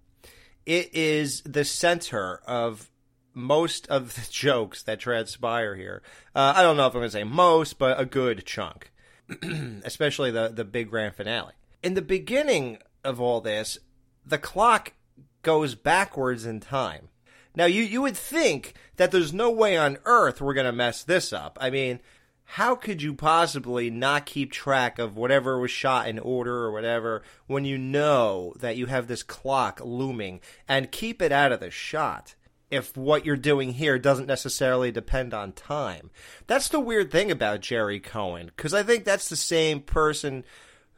[0.65, 2.89] it is the center of
[3.33, 6.01] most of the jokes that transpire here.
[6.35, 8.91] Uh, I don't know if I'm going to say most, but a good chunk,
[9.83, 11.53] especially the the big grand finale.
[11.83, 13.77] In the beginning of all this,
[14.25, 14.93] the clock
[15.41, 17.09] goes backwards in time.
[17.55, 21.03] Now you you would think that there's no way on earth we're going to mess
[21.03, 21.57] this up.
[21.61, 21.99] I mean,
[22.45, 27.23] how could you possibly not keep track of whatever was shot in order or whatever
[27.47, 31.71] when you know that you have this clock looming and keep it out of the
[31.71, 32.35] shot
[32.69, 36.11] if what you're doing here doesn't necessarily depend on time?
[36.47, 40.43] That's the weird thing about Gerry Cohen because I think that's the same person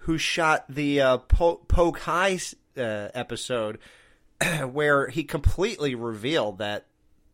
[0.01, 2.39] who shot the uh, po- Poke High
[2.77, 3.79] uh, episode
[4.71, 6.85] where he completely revealed that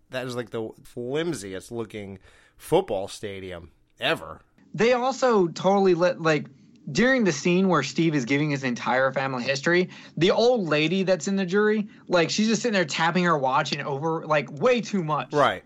[0.09, 2.19] that is like the flimsiest looking
[2.57, 4.41] football stadium ever.
[4.73, 6.47] They also totally let like
[6.91, 11.27] during the scene where Steve is giving his entire family history, the old lady that's
[11.27, 14.81] in the jury, like she's just sitting there tapping her watch and over like way
[14.81, 15.31] too much.
[15.33, 15.63] Right.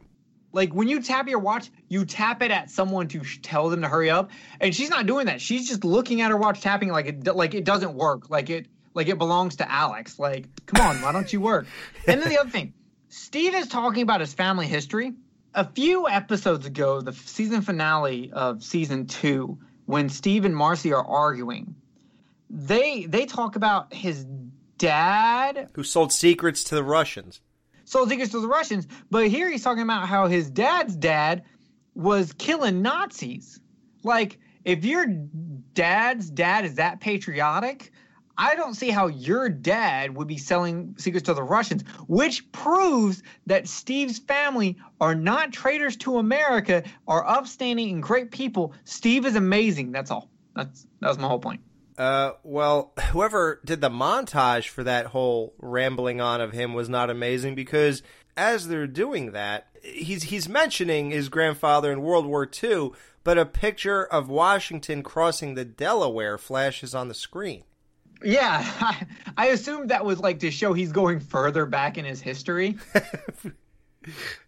[0.53, 3.81] Like when you tap your watch, you tap it at someone to sh- tell them
[3.81, 5.41] to hurry up, and she's not doing that.
[5.41, 8.29] She's just looking at her watch, tapping like it like it doesn't work.
[8.29, 10.19] Like it like it belongs to Alex.
[10.19, 11.67] Like come on, why don't you work?
[12.07, 12.73] And then the other thing,
[13.07, 15.13] Steve is talking about his family history.
[15.53, 21.05] A few episodes ago, the season finale of season two, when Steve and Marcy are
[21.05, 21.75] arguing,
[22.49, 24.25] they they talk about his
[24.77, 27.41] dad Who sold secrets to the Russians?
[27.85, 28.85] sold secrets to the Russians.
[29.09, 31.43] But here he's talking about how his dad's dad
[31.95, 33.59] was killing Nazis.
[34.03, 35.05] Like, if your
[35.73, 37.91] dad's dad is that patriotic,
[38.37, 43.23] I don't see how your dad would be selling secrets to the Russians, which proves
[43.47, 48.73] that Steve's family are not traitors to America, are upstanding and great people.
[48.83, 49.91] Steve is amazing.
[49.91, 50.29] That's all.
[50.55, 51.61] That's that was my whole point.
[51.97, 57.09] Uh, well, whoever did the montage for that whole rambling on of him was not
[57.09, 58.03] amazing because
[58.35, 62.91] as they're doing that, he's he's mentioning his grandfather in World War II,
[63.23, 67.63] but a picture of Washington crossing the Delaware flashes on the screen.
[68.23, 72.21] Yeah, I, I assumed that was like to show he's going further back in his
[72.21, 72.77] history.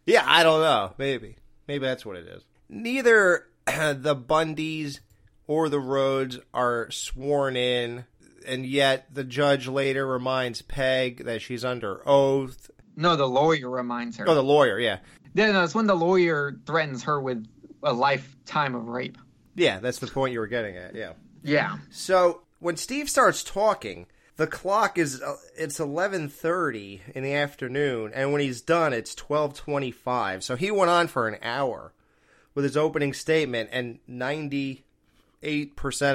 [0.05, 0.93] Yeah, I don't know.
[0.97, 1.37] Maybe.
[1.67, 2.43] Maybe that's what it is.
[2.69, 4.99] Neither the Bundys
[5.47, 8.05] or the Rhoades are sworn in,
[8.47, 12.71] and yet the judge later reminds Peg that she's under oath.
[12.95, 14.25] No, the lawyer reminds her.
[14.27, 14.99] Oh, the lawyer, yeah.
[15.33, 17.45] Yeah, no, it's when the lawyer threatens her with
[17.83, 19.17] a lifetime of rape.
[19.55, 21.13] Yeah, that's the point you were getting at, yeah.
[21.43, 21.77] Yeah.
[21.91, 24.07] So when Steve starts talking,
[24.37, 30.43] the clock is uh, it's 11:30 in the afternoon and when he's done it's 12:25.
[30.43, 31.93] So he went on for an hour
[32.55, 34.83] with his opening statement and 98%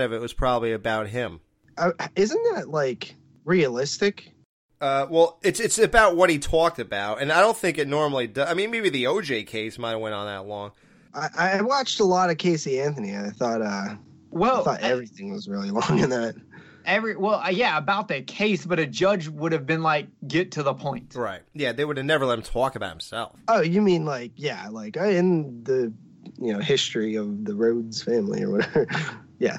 [0.05, 1.41] of it was probably about him.
[1.77, 3.15] Uh, isn't that like
[3.45, 4.31] realistic?
[4.81, 8.27] Uh, well, it's it's about what he talked about, and I don't think it normally
[8.27, 8.49] does.
[8.51, 10.73] I mean, maybe the OJ case might have went on that long.
[11.15, 13.95] I, I watched a lot of Casey Anthony, and I thought, uh,
[14.35, 16.35] well, I thought everything was really long in that.
[16.87, 20.53] Every well, uh, yeah, about the case, but a judge would have been like, "Get
[20.53, 21.41] to the point." Right?
[21.55, 23.39] Yeah, they would have never let him talk about himself.
[23.49, 25.93] Oh, you mean like yeah, like uh, in the
[26.39, 28.87] you know history of the Rhoades family or whatever.
[29.39, 29.59] Yeah,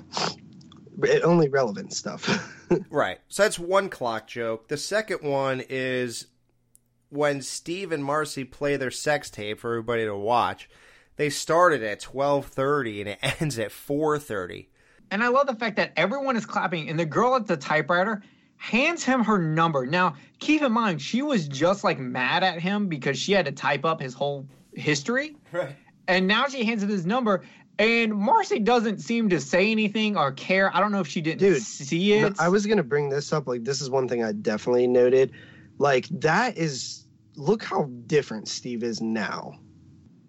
[1.04, 2.52] It- only relevant stuff.
[2.90, 3.20] Right.
[3.28, 4.70] So that's one clock joke.
[4.70, 6.28] The second one is
[7.10, 10.68] when Steve and Marcy play their sex tape for everybody to watch.
[11.18, 14.70] They started at twelve thirty and it ends at four thirty.
[15.12, 18.24] And I love the fact that everyone is clapping, and the girl at the typewriter
[18.58, 19.86] hands him her number.
[19.86, 23.52] Now, keep in mind, she was just like mad at him because she had to
[23.52, 25.36] type up his whole history.
[25.52, 25.76] Right.
[26.08, 27.42] And now she hands him his number,
[27.80, 30.76] and Marcy doesn't seem to say anything or care.
[30.76, 32.40] I don't know if she didn't see it.
[32.40, 33.48] I was gonna bring this up.
[33.48, 35.32] Like, this is one thing I definitely noted.
[35.80, 39.58] Like, that is look how different Steve is now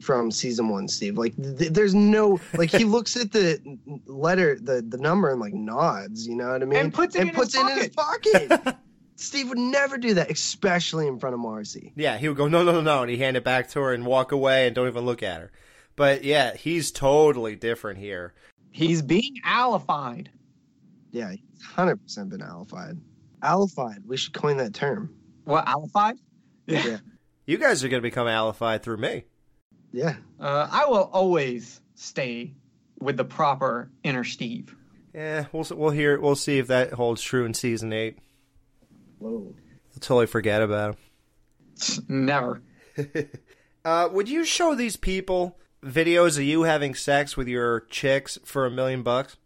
[0.01, 0.88] from season one.
[0.88, 3.61] Steve, like, th- there's no like he looks at the
[4.07, 6.26] letter, the the number, and like nods.
[6.26, 6.78] You know what I mean?
[6.78, 8.76] And puts it in puts his it in his pocket.
[9.16, 11.92] Steve would never do that, especially in front of Marcy.
[11.97, 13.94] Yeah, he would go, no, no, no, no, and he hand it back to her
[13.94, 15.51] and walk away and don't even look at her.
[15.97, 18.34] But yeah, he's totally different here.
[18.72, 20.28] He's being alified.
[21.12, 23.01] Yeah, he's hundred percent been alified.
[23.42, 24.03] Alified.
[24.07, 25.14] We should coin that term.
[25.44, 26.18] What alified?
[26.66, 26.99] Yeah.
[27.49, 29.26] You guys are going to become alified through me.
[29.97, 30.16] Yeah.
[30.38, 32.53] Uh, I will always stay
[33.01, 34.76] with the proper inner Steve.
[35.14, 38.18] Yeah, we'll we'll hear we'll see if that holds true in season eight.
[39.18, 39.55] Whoa.
[39.94, 40.99] I'll totally forget about
[42.09, 42.61] Never.
[42.94, 43.30] him.
[43.86, 48.66] uh, would you show these people videos of you having sex with your chicks for
[48.66, 49.38] a million bucks?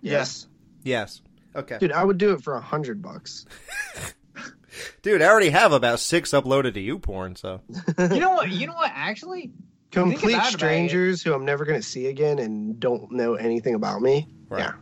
[0.00, 0.46] Yes.
[0.84, 1.20] Yes.
[1.56, 1.78] Okay.
[1.80, 3.44] Dude, I would do it for a hundred bucks.
[5.02, 7.60] Dude, I already have about six uploaded to you porn, so
[7.98, 8.50] you know what?
[8.50, 8.92] You know what?
[8.94, 9.50] Actually,
[9.90, 13.74] Complete Think about it, strangers who I'm never gonna see again and don't know anything
[13.74, 14.28] about me.
[14.50, 14.72] Yeah.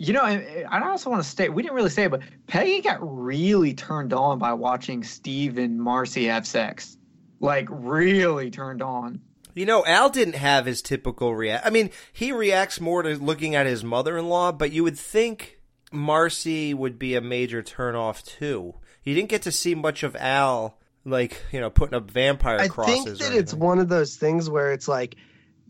[0.00, 2.80] You know, and I also want to state we didn't really say it, but Peggy
[2.80, 6.96] got really turned on by watching Steve and Marcy have sex.
[7.40, 9.20] Like really turned on.
[9.54, 11.66] You know, Al didn't have his typical react.
[11.66, 15.58] I mean, he reacts more to looking at his mother-in-law, but you would think
[15.90, 18.74] Marcy would be a major turnoff too.
[19.02, 22.68] You didn't get to see much of Al, like you know, putting up vampire I
[22.68, 23.04] crosses.
[23.04, 25.16] think or that it's one of those things where it's like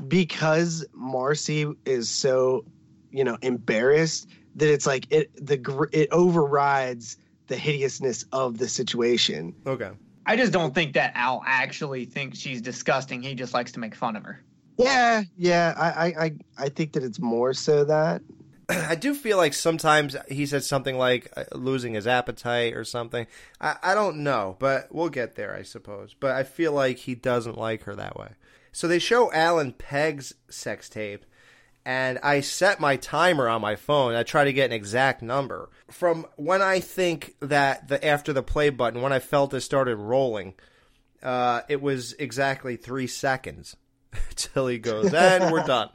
[0.06, 2.64] because Marcy is so,
[3.10, 7.16] you know, embarrassed that it's like it the it overrides
[7.46, 9.54] the hideousness of the situation.
[9.66, 9.90] Okay.
[10.26, 13.22] I just don't think that Al actually thinks she's disgusting.
[13.22, 14.44] He just likes to make fun of her.
[14.76, 18.22] Yeah, yeah, I I I, I think that it's more so that
[18.88, 23.26] I do feel like sometimes he said something like uh, losing his appetite or something.
[23.60, 26.14] I, I don't know, but we'll get there, I suppose.
[26.18, 28.30] But I feel like he doesn't like her that way.
[28.72, 31.24] So they show Al and Peg's sex tape,
[31.84, 34.14] and I set my timer on my phone.
[34.14, 38.42] I try to get an exact number from when I think that the after the
[38.42, 40.54] play button, when I felt it started rolling.
[41.20, 43.74] Uh, it was exactly three seconds
[44.36, 45.88] till he goes, and we're done.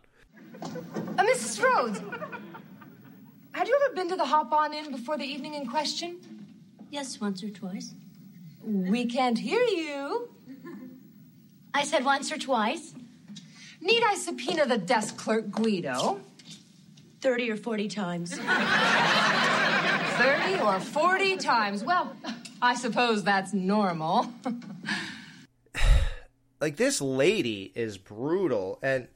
[0.61, 1.61] Uh, Mrs.
[1.61, 2.01] Rhoades,
[3.53, 6.17] had you ever been to the Hop On Inn before the evening in question?
[6.89, 7.93] Yes, once or twice.
[8.61, 10.29] We can't hear you.
[11.73, 12.93] I said once or twice.
[13.81, 16.21] Need I subpoena the desk clerk, Guido?
[17.21, 18.37] 30 or 40 times.
[18.37, 21.83] 30 or 40 times.
[21.83, 22.15] Well,
[22.61, 24.31] I suppose that's normal.
[26.61, 29.07] like this lady is brutal and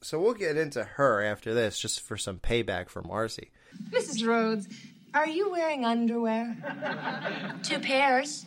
[0.00, 3.50] so we'll get into her after this just for some payback for Marcy.
[3.90, 4.22] Mrs.
[4.22, 4.72] Rhoades,
[5.14, 6.56] are you wearing underwear?
[7.62, 8.46] Two pairs.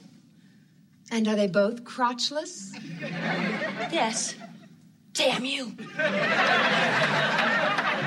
[1.11, 2.73] And are they both crotchless?
[3.91, 4.35] Yes.
[5.13, 5.75] Damn you.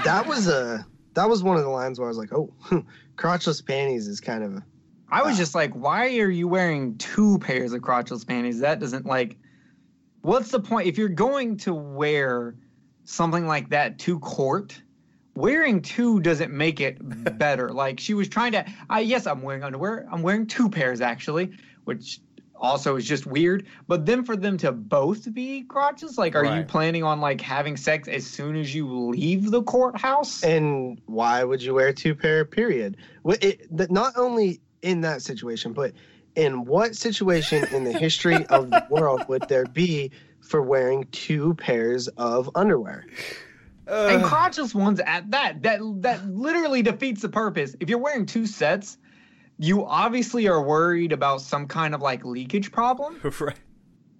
[0.04, 2.52] that was a that was one of the lines where I was like, oh,
[3.16, 4.62] crotchless panties is kind of
[5.10, 8.60] I was uh, just like, why are you wearing two pairs of crotchless panties?
[8.60, 9.36] That doesn't like.
[10.22, 12.56] What's the point if you're going to wear
[13.04, 14.80] something like that to court?
[15.34, 16.98] Wearing two doesn't make it
[17.38, 17.70] better.
[17.70, 18.64] like she was trying to.
[18.88, 20.06] I yes, I'm wearing underwear.
[20.10, 21.52] I'm wearing two pairs actually,
[21.84, 22.20] which
[22.56, 23.66] also is just weird.
[23.88, 27.76] But then for them to both be crotchless, like, are you planning on like having
[27.76, 30.42] sex as soon as you leave the courthouse?
[30.42, 32.44] And why would you wear two pair?
[32.44, 32.96] Period.
[33.26, 35.92] It, not only in that situation, but
[36.36, 40.10] in what situation in the history of the world would there be
[40.40, 43.06] for wearing two pairs of underwear?
[43.86, 44.08] Uh.
[44.10, 45.62] and crotchless ones at that.
[45.62, 47.76] That that literally defeats the purpose.
[47.80, 48.98] If you're wearing two sets,
[49.58, 53.20] you obviously are worried about some kind of like leakage problem.
[53.40, 53.56] right.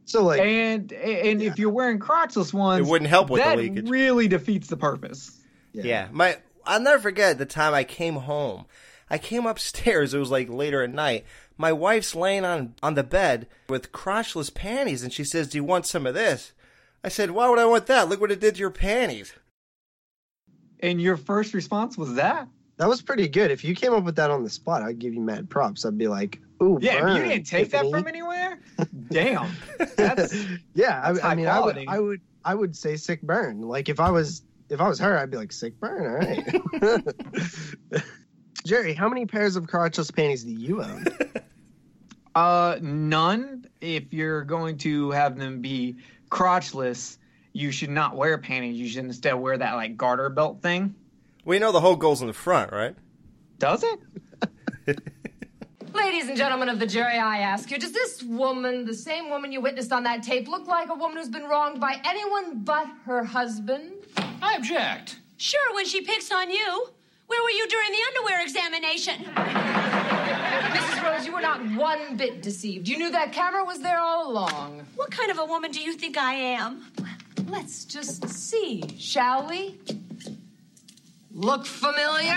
[0.07, 3.59] So like, and and if you're wearing crotchless ones, It wouldn't help with the that
[3.59, 3.89] leakage.
[3.89, 5.41] Really defeats the purpose.
[5.73, 6.09] Yeah.
[6.12, 8.67] My I'll never forget the time I came home.
[9.11, 11.25] I came upstairs, it was like later at night.
[11.57, 15.65] My wife's laying on on the bed with crotchless panties and she says, "Do you
[15.65, 16.53] want some of this?"
[17.03, 18.09] I said, "Why would I want that?
[18.09, 19.33] Look what it did to your panties."
[20.85, 22.47] And your first response was that?
[22.76, 23.51] That was pretty good.
[23.51, 25.85] If you came up with that on the spot, I'd give you mad props.
[25.87, 28.61] I'd be like, "Ooh, Yeah, if you didn't take that from anywhere,
[29.11, 29.51] damn.
[29.97, 30.35] That's
[30.74, 31.85] Yeah, I, That's I high mean, I would.
[31.89, 33.62] I would, I would say sick burn.
[33.62, 36.05] Like if I was, if I was her, I'd be like sick burn.
[36.05, 38.03] All right.
[38.66, 41.05] Jerry, how many pairs of crotchless panties do you own?
[42.35, 43.66] Uh, none.
[43.80, 45.97] If you're going to have them be
[46.30, 47.18] crotchless,
[47.55, 48.79] you should not wear panties.
[48.79, 50.95] You should instead wear that like garter belt thing.
[51.45, 52.95] We know the whole goal's in the front, right?
[53.59, 54.01] Does it?
[55.95, 59.53] Ladies and gentlemen of the jury, I ask you, does this woman, the same woman
[59.53, 62.89] you witnessed on that tape, look like a woman who's been wronged by anyone but
[63.05, 63.93] her husband?
[64.43, 65.21] I object.
[65.37, 66.89] Sure, when she picks on you.
[67.27, 69.15] Where were you during the underwear examination?
[70.75, 70.99] Mrs.
[71.03, 72.89] Rhoades, you were not one bit deceived.
[72.89, 74.85] You knew that camera was there all along.
[74.97, 76.85] What kind of a woman do you think I am?
[77.55, 79.79] Let's just see, shall we?
[81.31, 82.35] Look familiar?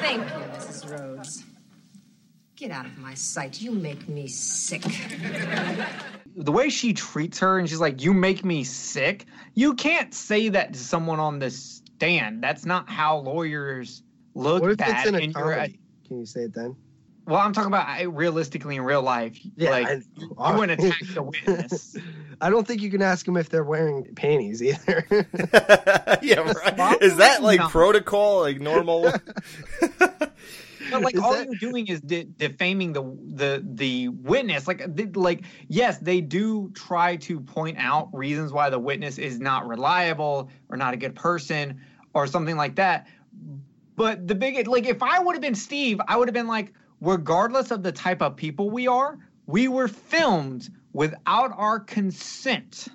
[0.00, 0.86] Thank you, Mrs.
[0.86, 1.42] Rhoades.
[2.54, 3.60] Get out of my sight.
[3.60, 4.82] You make me sick.
[6.36, 10.50] The way she treats her, and she's like, "You make me sick." You can't say
[10.50, 12.44] that to someone on the stand.
[12.44, 14.04] That's not how lawyers
[14.36, 15.00] look what if bad.
[15.00, 15.80] it's in a and you're a- comedy?
[16.06, 16.76] Can you say it then?
[17.30, 19.38] Well, I'm talking about realistically in real life.
[19.56, 21.96] Yeah, like I- you, you wouldn't attack the witness.
[22.40, 25.06] I don't think you can ask them if they're wearing panties either.
[26.22, 27.02] yeah, right.
[27.02, 27.68] Is that like No.
[27.68, 29.12] protocol, like normal?
[30.90, 34.66] But like Is all that- you're doing is de- defaming the the the witness.
[34.66, 39.38] Like they, like yes, they do try to point out reasons why the witness is
[39.38, 41.80] not reliable or not a good person
[42.12, 43.06] or something like that.
[43.94, 46.72] But the big like if I would have been Steve, I would have been like,
[47.00, 52.88] regardless of the type of people we are, we were filmed without our consent.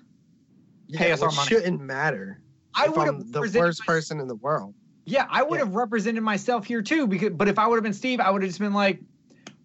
[0.93, 1.47] Pay us our money.
[1.47, 2.39] shouldn't matter.
[2.75, 4.73] I would have the worst person in the world.
[5.05, 7.07] Yeah, I would have represented myself here too.
[7.07, 8.99] Because, but if I would have been Steve, I would have just been like,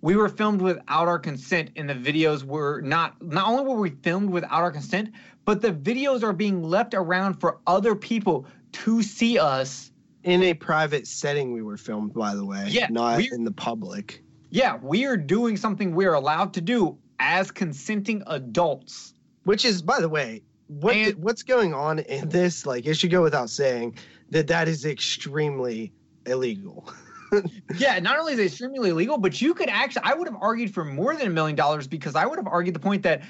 [0.03, 3.20] we were filmed without our consent, and the videos were not.
[3.22, 5.11] Not only were we filmed without our consent,
[5.45, 9.91] but the videos are being left around for other people to see us.
[10.22, 12.66] In a private setting, we were filmed, by the way.
[12.68, 14.22] Yeah, not in the public.
[14.51, 19.14] Yeah, we are doing something we're allowed to do as consenting adults.
[19.44, 22.66] Which is, by the way, what what's going on in this?
[22.66, 23.96] Like, it should go without saying
[24.30, 25.92] that that is extremely
[26.26, 26.92] illegal.
[27.76, 30.74] yeah, not only is it extremely illegal, but you could actually, I would have argued
[30.74, 33.22] for more than a million dollars because I would have argued the point that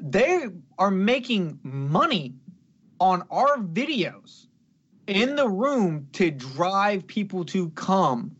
[0.00, 0.46] they
[0.78, 2.34] are making money
[3.00, 4.46] on our videos
[5.06, 8.36] in the room to drive people to come.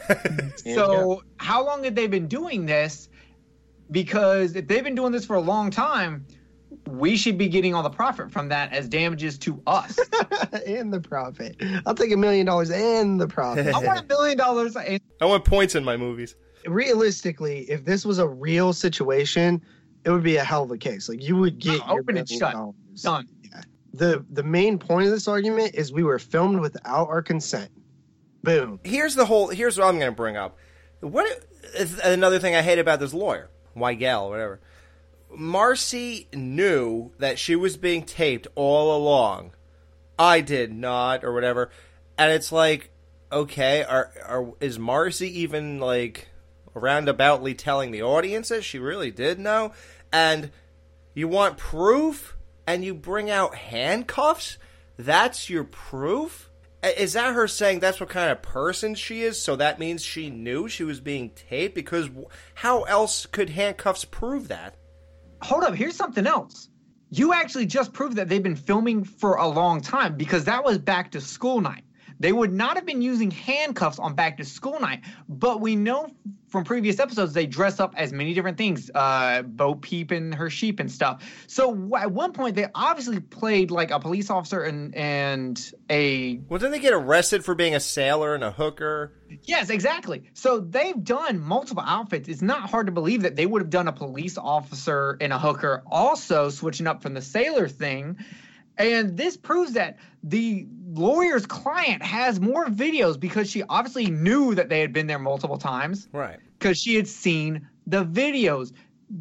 [0.56, 3.08] so, how long have they been doing this?
[3.90, 6.26] Because if they've been doing this for a long time,
[6.86, 9.98] we should be getting all the profit from that as damages to us.
[10.66, 11.56] and the profit.
[11.86, 13.66] I'll take a million dollars and the profit.
[13.74, 14.76] I want a million dollars.
[14.76, 16.34] and- I want points in my movies.
[16.66, 19.60] Realistically, if this was a real situation,
[20.04, 21.08] it would be a hell of a case.
[21.08, 22.52] Like you would get your Open and shut.
[22.52, 22.74] dollars.
[23.02, 23.28] Done.
[23.94, 27.70] The the main point of this argument is we were filmed without our consent.
[28.42, 28.80] Boom.
[28.82, 29.48] Here's the whole.
[29.48, 30.58] Here's what I'm going to bring up.
[31.00, 34.60] What is another thing I hate about this lawyer, Weigel, whatever.
[35.34, 39.52] Marcy knew that she was being taped all along.
[40.18, 41.70] I did not, or whatever.
[42.18, 42.90] And it's like,
[43.30, 46.28] okay, are, are is Marcy even like
[46.74, 49.72] roundaboutly telling the audience that she really did know?
[50.12, 50.50] And
[51.14, 52.36] you want proof,
[52.66, 54.58] and you bring out handcuffs?
[54.98, 56.50] That's your proof?
[56.82, 59.40] Is that her saying that's what kind of person she is?
[59.40, 61.74] So that means she knew she was being taped?
[61.74, 62.10] Because
[62.54, 64.76] how else could handcuffs prove that?
[65.42, 66.68] hold up, here's something else.
[67.10, 70.78] You actually just proved that they've been filming for a long time because that was
[70.78, 71.84] back to school night.
[72.22, 76.08] They would not have been using handcuffs on back to school night, but we know
[76.50, 80.48] from previous episodes they dress up as many different things, uh, Bo Peep and her
[80.48, 81.24] sheep and stuff.
[81.48, 86.60] So at one point they obviously played like a police officer and and a Well,
[86.60, 89.14] didn't they get arrested for being a sailor and a hooker?
[89.42, 90.30] Yes, exactly.
[90.32, 92.28] So they've done multiple outfits.
[92.28, 95.40] It's not hard to believe that they would have done a police officer and a
[95.40, 98.18] hooker, also switching up from the sailor thing.
[98.78, 104.68] And this proves that the lawyer's client has more videos because she obviously knew that
[104.68, 106.08] they had been there multiple times.
[106.12, 106.38] Right.
[106.58, 108.72] Because she had seen the videos.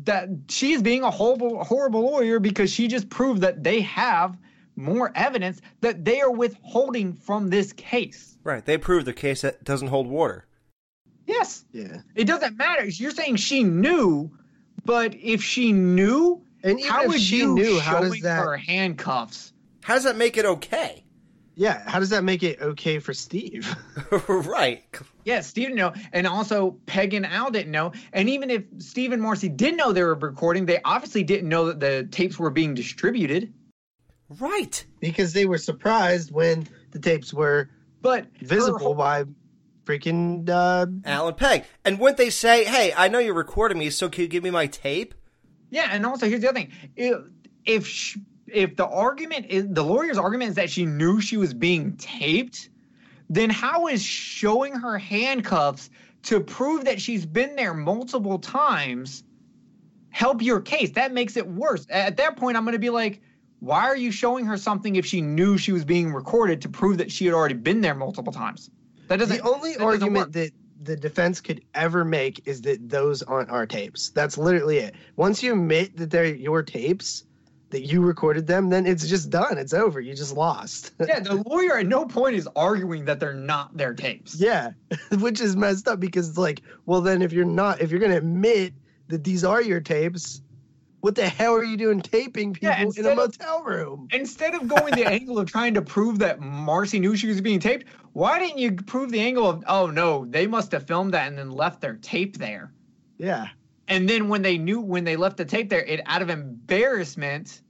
[0.04, 4.38] That she is being a horrible, horrible lawyer because she just proved that they have
[4.78, 8.38] more evidence that they are withholding from this case.
[8.44, 8.66] Right.
[8.66, 10.46] They proved the case that doesn't hold water.
[11.28, 11.66] Yes.
[11.74, 11.98] Yeah.
[12.16, 12.86] It doesn't matter.
[12.86, 14.32] You're saying she knew,
[14.86, 19.52] but if she knew, and how would she you knew, how does that- her handcuffs
[19.84, 21.04] How does that make it okay?
[21.62, 23.76] Yeah, how does that make it okay for Steve?
[24.28, 24.84] right.
[25.26, 25.94] Yeah, Steve didn't know.
[26.12, 27.92] And also, Peg and Al didn't know.
[28.14, 31.68] And even if Steve and Marcy did know they were recording, they obviously didn't know
[31.68, 33.54] that the tapes were being distributed.
[34.40, 34.84] Right.
[35.02, 37.70] Because they were surprised when the tapes were
[38.02, 39.26] but visible by
[39.86, 41.66] freaking uh, Al and Peg.
[41.86, 44.50] And wouldn't they say, "Hey, I know you're recording me, so can you give me
[44.50, 45.14] my tape?"
[45.70, 47.22] Yeah, and also here's the other thing: if
[47.66, 48.18] if, sh-
[48.54, 52.70] if the argument is the lawyer's argument is that she knew she was being taped,
[53.30, 55.90] then how is showing her handcuffs
[56.24, 59.24] to prove that she's been there multiple times
[60.10, 60.92] help your case?
[60.92, 61.88] That makes it worse.
[61.90, 63.22] At that point, I'm going to be like,
[63.60, 66.98] why are you showing her something if she knew she was being recorded to prove
[66.98, 68.70] that she had already been there multiple times?
[69.08, 69.38] That doesn't.
[69.38, 73.68] the only that argument that the defense could ever make is that those aren't our
[73.68, 74.10] tapes.
[74.10, 74.96] That's literally it.
[75.16, 77.24] Once you admit that they're your tapes,
[77.72, 79.58] that you recorded them, then it's just done.
[79.58, 80.00] It's over.
[80.00, 80.92] You just lost.
[81.00, 84.40] yeah, the lawyer at no point is arguing that they're not their tapes.
[84.40, 84.72] Yeah,
[85.20, 88.12] which is messed up because it's like, well, then if you're not, if you're going
[88.12, 88.74] to admit
[89.08, 90.42] that these are your tapes,
[91.02, 94.08] what the hell are you doing taping people in a motel room?
[94.12, 97.60] Instead of going the angle of trying to prove that Marcy knew she was being
[97.60, 101.28] taped, why didn't you prove the angle of, oh no, they must have filmed that
[101.28, 102.72] and then left their tape there?
[103.18, 103.48] Yeah.
[103.92, 107.62] And then when they knew when they left the tape there, it out of embarrassment,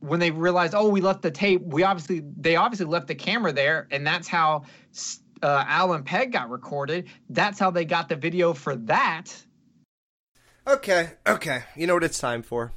[0.00, 3.50] when they realized, oh, we left the tape, we obviously they obviously left the camera
[3.50, 4.64] there, and that's how
[5.42, 7.08] uh, Al and Peg got recorded.
[7.30, 9.34] That's how they got the video for that.
[10.66, 11.62] Okay, okay.
[11.74, 12.72] You know what it's time for?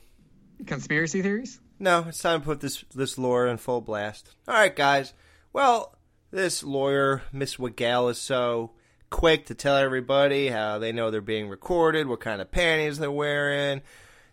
[0.66, 1.60] Conspiracy theories?
[1.80, 4.30] No, it's time to put this this lawyer in full blast.
[4.48, 5.14] All right, guys.
[5.52, 5.98] Well,
[6.32, 8.72] this lawyer, Miss Wigale, is so
[9.14, 13.12] quick to tell everybody how they know they're being recorded, what kind of panties they're
[13.12, 13.84] wearing,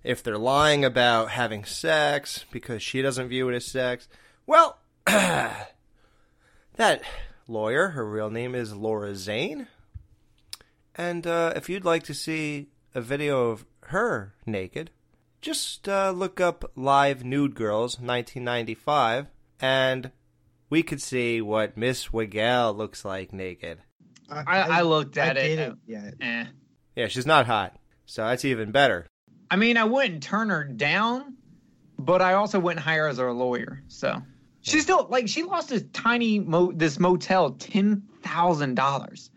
[0.02, 4.08] if they're lying about having sex because she doesn't view it as sex.
[4.46, 5.66] Well, that
[7.46, 9.66] lawyer, her real name is Laura Zane.
[10.94, 14.90] And uh, if you'd like to see a video of her naked,
[15.42, 19.26] just uh, look up Live Nude Girls 1995,
[19.60, 20.10] and
[20.70, 23.80] we could see what Miss Wigale looks like naked.
[24.30, 25.56] I, I looked at I it.
[25.56, 26.14] didn't yet.
[26.20, 26.44] Eh.
[26.96, 27.76] Yeah, she's not hot,
[28.06, 29.06] so that's even better.
[29.50, 31.36] I mean, I wouldn't turn her down,
[31.98, 33.82] but I also wouldn't hire her as a lawyer.
[33.88, 34.22] So
[34.60, 39.30] she's still like she lost this tiny mo- this motel ten thousand dollars.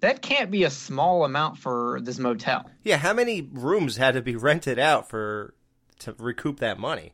[0.00, 2.70] That can't be a small amount for this motel.
[2.84, 5.54] Yeah, how many rooms had to be rented out for
[6.00, 7.12] to recoup that money?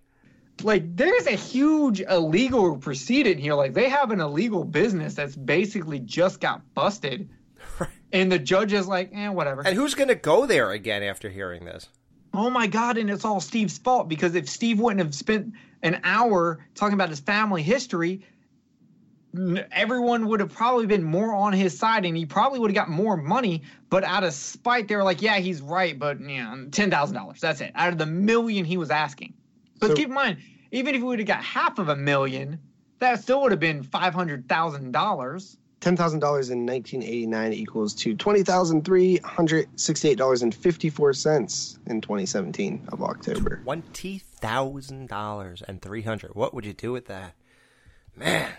[0.62, 3.54] Like, there's a huge illegal proceeding here.
[3.54, 7.28] Like, they have an illegal business that's basically just got busted,
[8.12, 9.62] and the judge is like, eh, whatever.
[9.66, 11.88] And who's going to go there again after hearing this?
[12.32, 16.00] Oh my God, and it's all Steve's fault because if Steve wouldn't have spent an
[16.04, 18.22] hour talking about his family history,
[19.72, 22.90] everyone would have probably been more on his side and he probably would have got
[22.90, 23.62] more money.
[23.88, 27.40] But out of spite, they were like, yeah, he's right, but you know, $10,000.
[27.40, 27.72] That's it.
[27.74, 29.34] Out of the million he was asking.
[29.78, 30.38] But keep in mind,
[30.70, 32.58] even if we would have got half of a million,
[32.98, 35.56] that still would have been $500,000.
[35.78, 40.16] Ten thousand dollars in nineteen eighty nine equals to twenty thousand three hundred sixty eight
[40.18, 43.60] dollars and fifty four cents in twenty seventeen of October.
[43.62, 46.34] Twenty thousand dollars and three hundred.
[46.34, 47.34] What would you do with that,
[48.16, 48.50] man?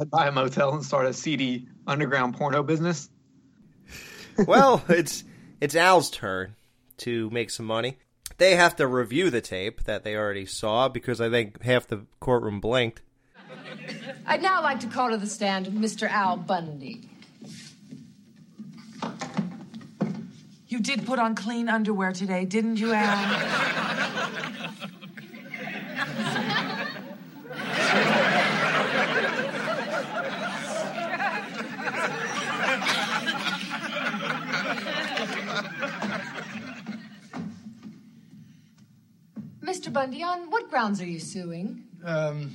[0.00, 3.10] I'd buy a motel and start a seedy underground porno business.
[4.46, 5.24] well, it's
[5.60, 6.56] it's Al's turn
[6.96, 7.98] to make some money.
[8.42, 12.06] They have to review the tape that they already saw because I think half the
[12.18, 13.00] courtroom blinked.
[14.26, 16.10] I'd now like to call to the stand Mr.
[16.10, 17.08] Al Bundy.
[20.66, 23.78] You did put on clean underwear today, didn't you, Al?
[39.82, 39.92] Mr.
[39.92, 41.82] Bundy, on what grounds are you suing?
[42.04, 42.54] Um,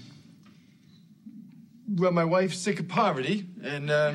[1.98, 4.14] well, my wife's sick of poverty, and uh,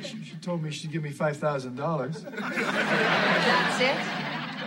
[0.00, 2.22] she, she told me she'd give me five thousand dollars.
[2.22, 3.96] That's it?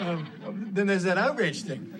[0.01, 0.27] Um,
[0.73, 1.95] then there's that outrage thing.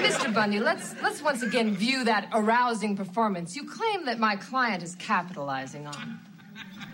[0.00, 0.32] Mr.
[0.32, 4.94] Bundy, let's let's once again view that arousing performance you claim that my client is
[4.94, 6.20] capitalizing on.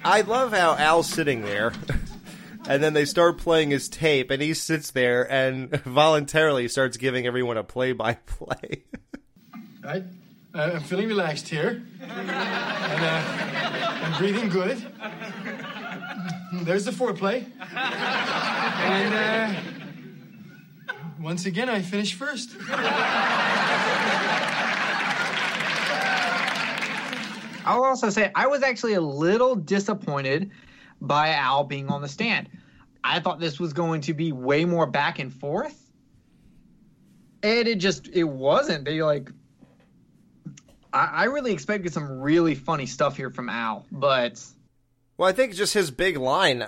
[0.04, 1.72] I love how Al's sitting there,
[2.68, 7.26] and then they start playing his tape, and he sits there and voluntarily starts giving
[7.26, 8.84] everyone a play-by-play.
[9.84, 10.02] Right?
[10.52, 13.22] Uh, I'm feeling relaxed here, and uh,
[14.02, 14.84] I'm breathing good.
[16.64, 19.60] There's the foreplay, and uh,
[21.20, 22.56] once again, I finish first.
[27.64, 30.50] I'll also say I was actually a little disappointed
[31.00, 32.48] by Al being on the stand.
[33.02, 35.80] I thought this was going to be way more back and forth.
[37.42, 38.84] And it just it wasn't.
[38.84, 39.30] They like
[40.92, 44.42] I, I really expected some really funny stuff here from Al, but
[45.18, 46.66] Well, I think just his big line,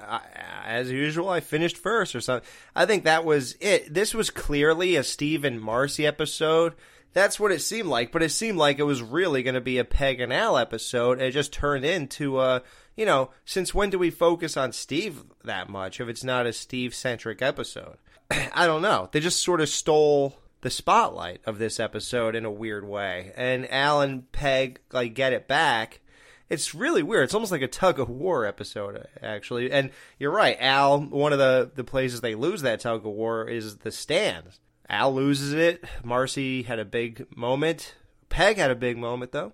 [0.64, 2.48] as usual, I finished first or something.
[2.76, 3.92] I think that was it.
[3.92, 6.74] This was clearly a Steve and Marcy episode.
[7.14, 9.78] That's what it seemed like, but it seemed like it was really going to be
[9.78, 11.20] a Peg and Al episode.
[11.20, 12.62] It just turned into a,
[12.98, 16.52] you know, since when do we focus on Steve that much if it's not a
[16.52, 17.96] Steve centric episode?
[18.30, 19.08] I don't know.
[19.12, 23.32] They just sort of stole the spotlight of this episode in a weird way.
[23.36, 26.00] And Al and Peg, like, get it back
[26.48, 27.24] it's really weird.
[27.24, 29.70] It's almost like a tug of war episode, actually.
[29.70, 31.00] And you're right, Al.
[31.00, 34.60] One of the the places they lose that tug of war is the stands.
[34.88, 35.84] Al loses it.
[36.02, 37.96] Marcy had a big moment.
[38.30, 39.52] Peg had a big moment though.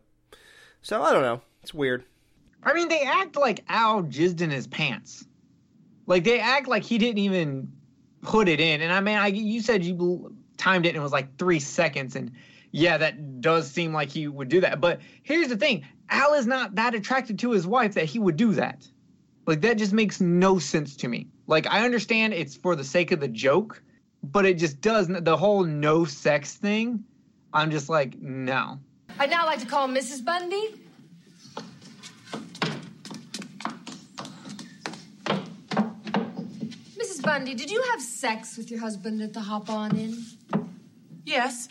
[0.83, 1.43] So I don't know.
[1.63, 2.05] It's weird.
[2.65, 5.27] I mean, they act like Al jizzed in his pants.
[6.07, 7.73] Like they act like he didn't even
[8.23, 8.81] put it in.
[8.81, 12.17] And I mean, I you said you timed it and it was like three seconds,
[12.17, 12.33] and
[12.73, 14.81] yeah, that does seem like he would do that.
[14.81, 18.37] But here's the thing: Al is not that attracted to his wife that he would
[18.37, 18.89] do that.
[19.47, 21.29] Like that just makes no sense to me.
[21.47, 23.83] Like I understand it's for the sake of the joke,
[24.23, 25.25] but it just doesn't.
[25.25, 27.05] The whole no sex thing,
[27.53, 28.79] I'm just like no.
[29.19, 30.25] I'd now like to call Mrs.
[30.25, 30.84] Bundy.
[37.25, 40.23] Bundy, did you have sex with your husband at the Hop On Inn?
[41.25, 41.69] Yes.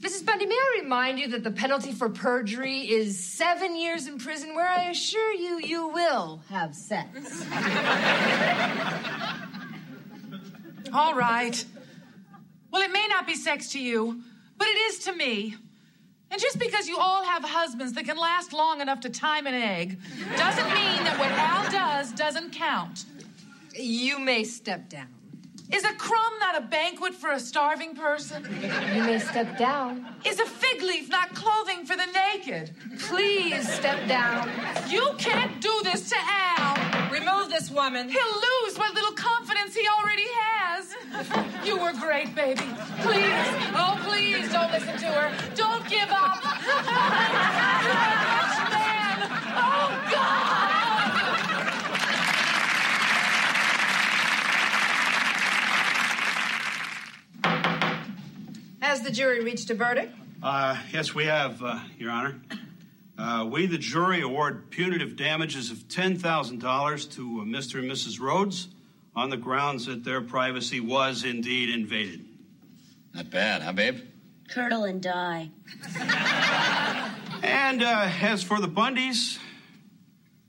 [0.00, 0.26] Mrs.
[0.26, 4.56] Bundy, may I remind you that the penalty for perjury is seven years in prison,
[4.56, 7.44] where I assure you, you will have sex.
[10.92, 11.64] All right.
[12.72, 14.22] Well, it may not be sex to you,
[14.56, 15.54] but it is to me.
[16.30, 19.54] And just because you all have husbands that can last long enough to time an
[19.54, 19.98] egg
[20.36, 23.06] doesn't mean that what Al does doesn't count.
[23.74, 25.08] You may step down.
[25.70, 28.42] Is a crumb not a banquet for a starving person?
[28.94, 30.06] You may step down.
[30.24, 32.74] Is a fig leaf not clothing for the naked?
[33.00, 34.48] Please step down.
[34.88, 37.10] You can't do this to Al.
[37.12, 38.08] Remove this woman.
[38.08, 40.94] He'll lose what little confidence he already has.
[41.66, 42.64] You were great, baby.
[43.00, 43.46] Please,
[43.76, 45.54] oh, please don't listen to her.
[45.54, 46.42] Don't give up.
[47.84, 49.18] You're a rich man.
[49.54, 50.77] Oh, God.
[58.88, 60.16] Has the jury reached a verdict?
[60.42, 62.40] Uh, yes, we have, uh, Your Honor.
[63.18, 67.80] Uh, we, the jury, award punitive damages of $10,000 to uh, Mr.
[67.80, 68.18] and Mrs.
[68.18, 68.68] Rhoades
[69.14, 72.24] on the grounds that their privacy was indeed invaded.
[73.12, 74.00] Not bad, huh, babe?
[74.48, 75.50] Curdle and die.
[77.42, 79.38] And uh, as for the Bundys,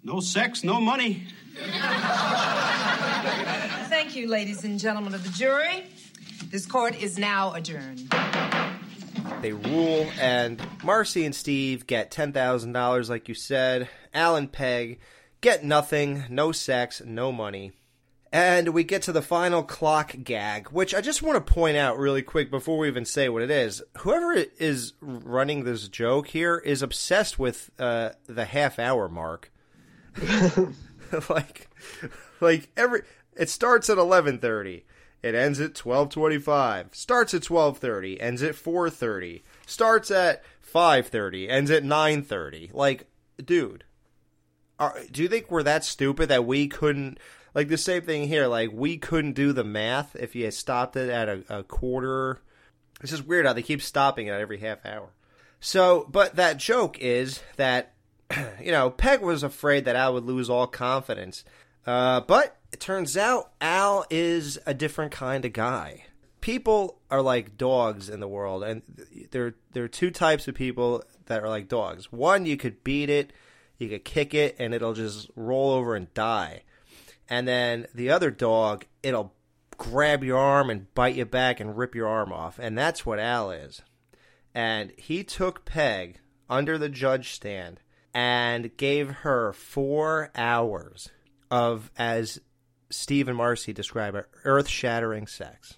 [0.01, 1.27] no sex, no money.
[3.89, 5.83] Thank you, ladies and gentlemen of the jury.
[6.49, 8.11] This court is now adjourned.
[9.41, 13.89] They rule, and Marcy and Steve get $10,000, like you said.
[14.13, 14.99] Al and Peg
[15.41, 17.71] get nothing, no sex, no money.
[18.31, 21.97] And we get to the final clock gag, which I just want to point out
[21.97, 23.81] really quick before we even say what it is.
[23.99, 29.51] Whoever is running this joke here is obsessed with uh, the half hour mark.
[31.29, 31.69] like,
[32.39, 33.01] like every
[33.35, 34.85] it starts at eleven thirty,
[35.21, 36.87] it ends at twelve twenty five.
[36.91, 39.43] Starts at twelve thirty, ends at four thirty.
[39.65, 42.69] Starts at five thirty, ends at nine thirty.
[42.73, 43.07] Like,
[43.43, 43.83] dude,
[44.79, 47.19] are, do you think we're that stupid that we couldn't?
[47.53, 48.47] Like the same thing here.
[48.47, 52.41] Like we couldn't do the math if you stopped it at a, a quarter.
[53.01, 55.09] It's just weird how they keep stopping it at every half hour.
[55.59, 57.93] So, but that joke is that
[58.61, 61.43] you know Peg was afraid that I would lose all confidence,
[61.85, 66.05] uh, but it turns out Al is a different kind of guy.
[66.41, 68.81] People are like dogs in the world, and
[69.31, 72.11] there there are two types of people that are like dogs.
[72.11, 73.33] One, you could beat it,
[73.77, 76.63] you could kick it, and it'll just roll over and die.
[77.29, 79.33] And then the other dog, it'll
[79.77, 82.59] grab your arm and bite you back and rip your arm off.
[82.59, 83.81] And that's what Al is.
[84.53, 87.79] And he took Peg under the judge stand
[88.13, 91.09] and gave her four hours
[91.51, 92.41] of, as
[92.89, 94.15] Steve and Marcy describe
[94.45, 95.77] earth shattering sex.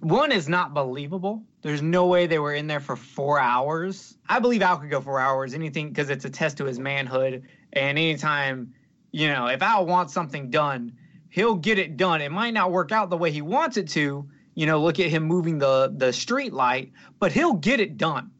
[0.00, 1.42] One is not believable.
[1.62, 4.16] There's no way they were in there for four hours.
[4.28, 7.44] I believe Al could go four hours, anything, because it's a test to his manhood.
[7.72, 8.74] And anytime,
[9.12, 10.96] you know, if Al wants something done,
[11.30, 12.20] he'll get it done.
[12.20, 14.28] It might not work out the way he wants it to.
[14.54, 18.30] You know, look at him moving the the street light, but he'll get it done.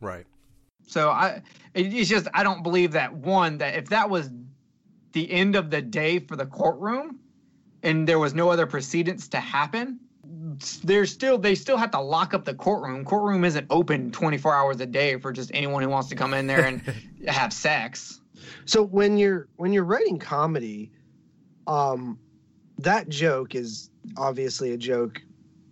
[0.00, 0.26] Right.
[0.88, 1.42] So I,
[1.74, 4.30] it's just I don't believe that one that if that was
[5.12, 7.20] the end of the day for the courtroom,
[7.82, 9.98] and there was no other precedents to happen,
[10.84, 13.04] there's still they still have to lock up the courtroom.
[13.04, 16.46] Courtroom isn't open 24 hours a day for just anyone who wants to come in
[16.46, 16.82] there and
[17.26, 18.20] have sex.
[18.64, 20.90] So when you're when you're writing comedy,
[21.66, 22.18] um,
[22.78, 25.20] that joke is obviously a joke.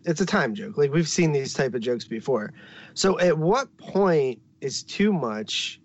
[0.04, 0.76] It's a time joke.
[0.76, 2.52] Like we've seen these type of jokes before.
[2.94, 5.80] So at what point is too much,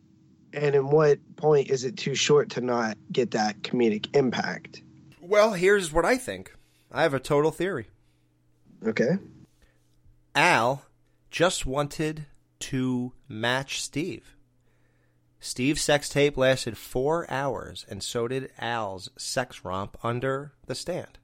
[0.53, 4.83] and in what point is it too short to not get that comedic impact?
[5.27, 6.53] Well, here's what I think.
[6.91, 7.87] I have a total theory.
[8.85, 9.17] Okay.
[10.35, 10.85] Al
[11.31, 12.27] just wanted
[12.59, 14.35] to match Steve.
[15.39, 21.17] Steve's sex tape lasted four hours, and so did Al's sex romp under the stand.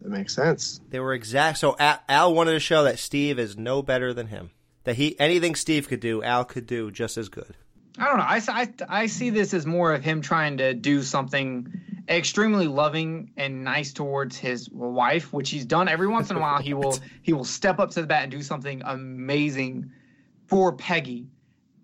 [0.00, 0.80] That makes sense.
[0.88, 1.58] They were exact.
[1.58, 4.50] So Al, Al wanted to show that Steve is no better than him.
[4.84, 7.56] That he anything Steve could do, Al could do just as good.
[7.98, 8.24] I don't know.
[8.24, 11.72] I I see this as more of him trying to do something
[12.08, 16.58] extremely loving and nice towards his wife, which he's done every once in a while.
[16.60, 19.90] He will he will step up to the bat and do something amazing
[20.46, 21.28] for Peggy.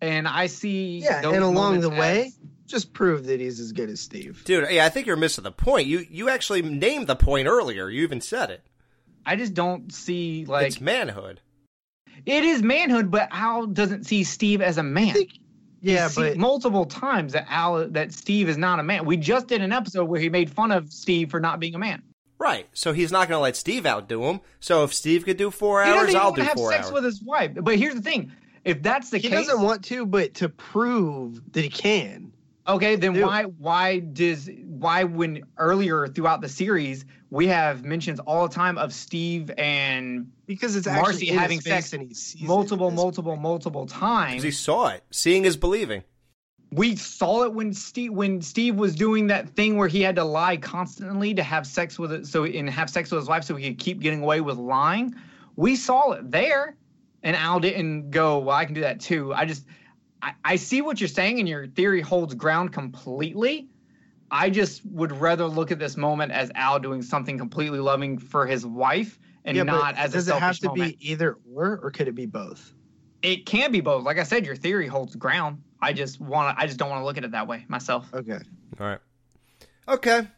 [0.00, 3.72] And I see Yeah, those and along the way, as- just prove that he's as
[3.72, 4.42] good as Steve.
[4.44, 5.86] Dude, yeah, I think you're missing the point.
[5.86, 7.88] You you actually named the point earlier.
[7.88, 8.64] You even said it.
[9.26, 11.40] I just don't see like it's manhood.
[12.26, 15.08] It is manhood, but Al doesn't see Steve as a man.
[15.08, 15.41] Yeah, He
[15.82, 19.04] see but- multiple times that Al that Steve is not a man.
[19.04, 21.78] We just did an episode where he made fun of Steve for not being a
[21.78, 22.02] man.
[22.38, 22.66] Right.
[22.72, 24.40] So he's not going to let Steve outdo him.
[24.58, 26.86] So if Steve could do four he hours, I'll want do to have four sex
[26.86, 26.92] hours.
[26.92, 27.52] with his wife.
[27.54, 28.32] But here's the thing:
[28.64, 32.31] if that's the He case, he doesn't want to, but to prove that he can.
[32.66, 38.46] Okay, then why why does why when earlier throughout the series we have mentions all
[38.46, 42.46] the time of Steve and because it's Marcy actually having sex and he sees it
[42.46, 44.32] multiple, multiple, multiple times.
[44.32, 45.02] Because he saw it.
[45.10, 46.04] Seeing is believing.
[46.70, 50.24] We saw it when Steve when Steve was doing that thing where he had to
[50.24, 53.56] lie constantly to have sex with it, so and have sex with his wife so
[53.56, 55.14] he could keep getting away with lying.
[55.56, 56.76] We saw it there,
[57.22, 58.38] and Al didn't go.
[58.38, 59.34] Well, I can do that too.
[59.34, 59.66] I just
[60.22, 63.68] I, I see what you're saying, and your theory holds ground completely.
[64.30, 68.46] I just would rather look at this moment as Al doing something completely loving for
[68.46, 70.98] his wife, and Yeah, not as does a it have to moment.
[70.98, 72.72] be either or, or could it be both?
[73.22, 74.04] It can be both.
[74.04, 75.62] Like I said, your theory holds ground.
[75.80, 76.62] I just want to.
[76.62, 78.08] I just don't want to look at it that way myself.
[78.14, 78.38] Okay.
[78.80, 79.00] All right.
[79.88, 80.28] Okay.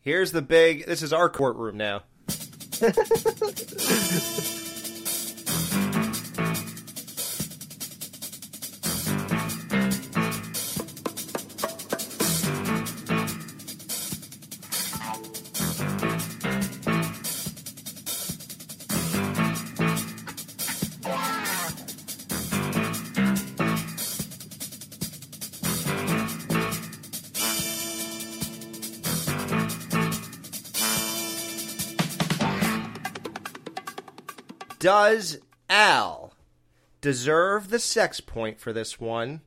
[0.00, 0.86] Here's the big.
[0.86, 2.02] This is our courtroom now.
[34.82, 35.38] Does
[35.70, 36.34] Al
[37.00, 39.42] deserve the sex point for this one?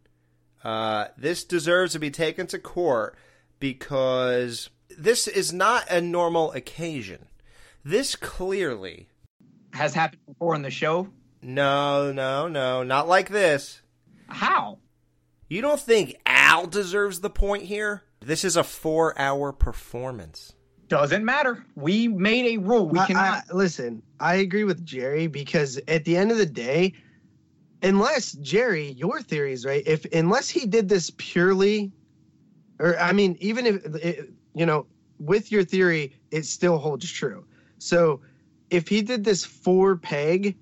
[0.64, 3.18] Uh, this deserves to be taken to court
[3.60, 7.26] because this is not a normal occasion.
[7.84, 9.10] This clearly
[9.74, 11.10] has happened before in the show.
[11.42, 13.82] No, no, no, not like this.
[14.28, 14.78] How?
[15.50, 18.04] You don't think Al deserves the point here?
[18.22, 20.54] This is a four-hour performance.
[20.88, 21.66] Doesn't matter.
[21.76, 22.88] We made a rule.
[22.88, 23.44] We I- cannot.
[23.50, 26.94] I- listen, I agree with Jerry because at the end of the day,
[27.82, 29.84] unless Jerry, your theory is right.
[29.86, 31.92] If unless he did this purely,
[32.80, 34.86] or I mean, even if it, you know,
[35.20, 37.46] with your theory, it still holds true.
[37.80, 38.22] So
[38.70, 40.56] if he did this for Peg,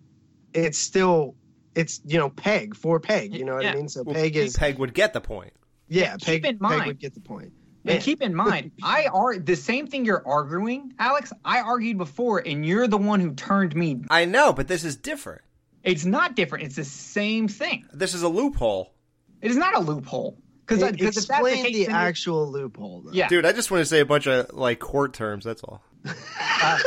[0.53, 1.35] it's still
[1.75, 3.33] it's you know Peg for Peg.
[3.33, 3.89] You know what I mean?
[3.89, 5.53] So Well, Peg is Peg would get the point.
[5.89, 6.13] yeah.
[6.17, 7.51] Keep Peg, in Peg mind- would get the point.
[7.85, 8.01] And eh.
[8.01, 11.33] keep in mind, I are the same thing you're arguing, Alex.
[11.43, 14.01] I argued before, and you're the one who turned me.
[14.09, 15.41] I know, but this is different.
[15.83, 16.65] It's not different.
[16.65, 17.85] It's the same thing.
[17.93, 18.93] This is a loophole.
[19.41, 20.37] It is not a loophole.
[20.65, 23.01] Because E- if the explain case, the it- actual loophole.
[23.01, 23.11] Though.
[23.11, 23.27] Yeah.
[23.27, 25.43] Dude, I just want to say a bunch of like court terms.
[25.43, 25.83] That's all.
[26.05, 26.79] Uh,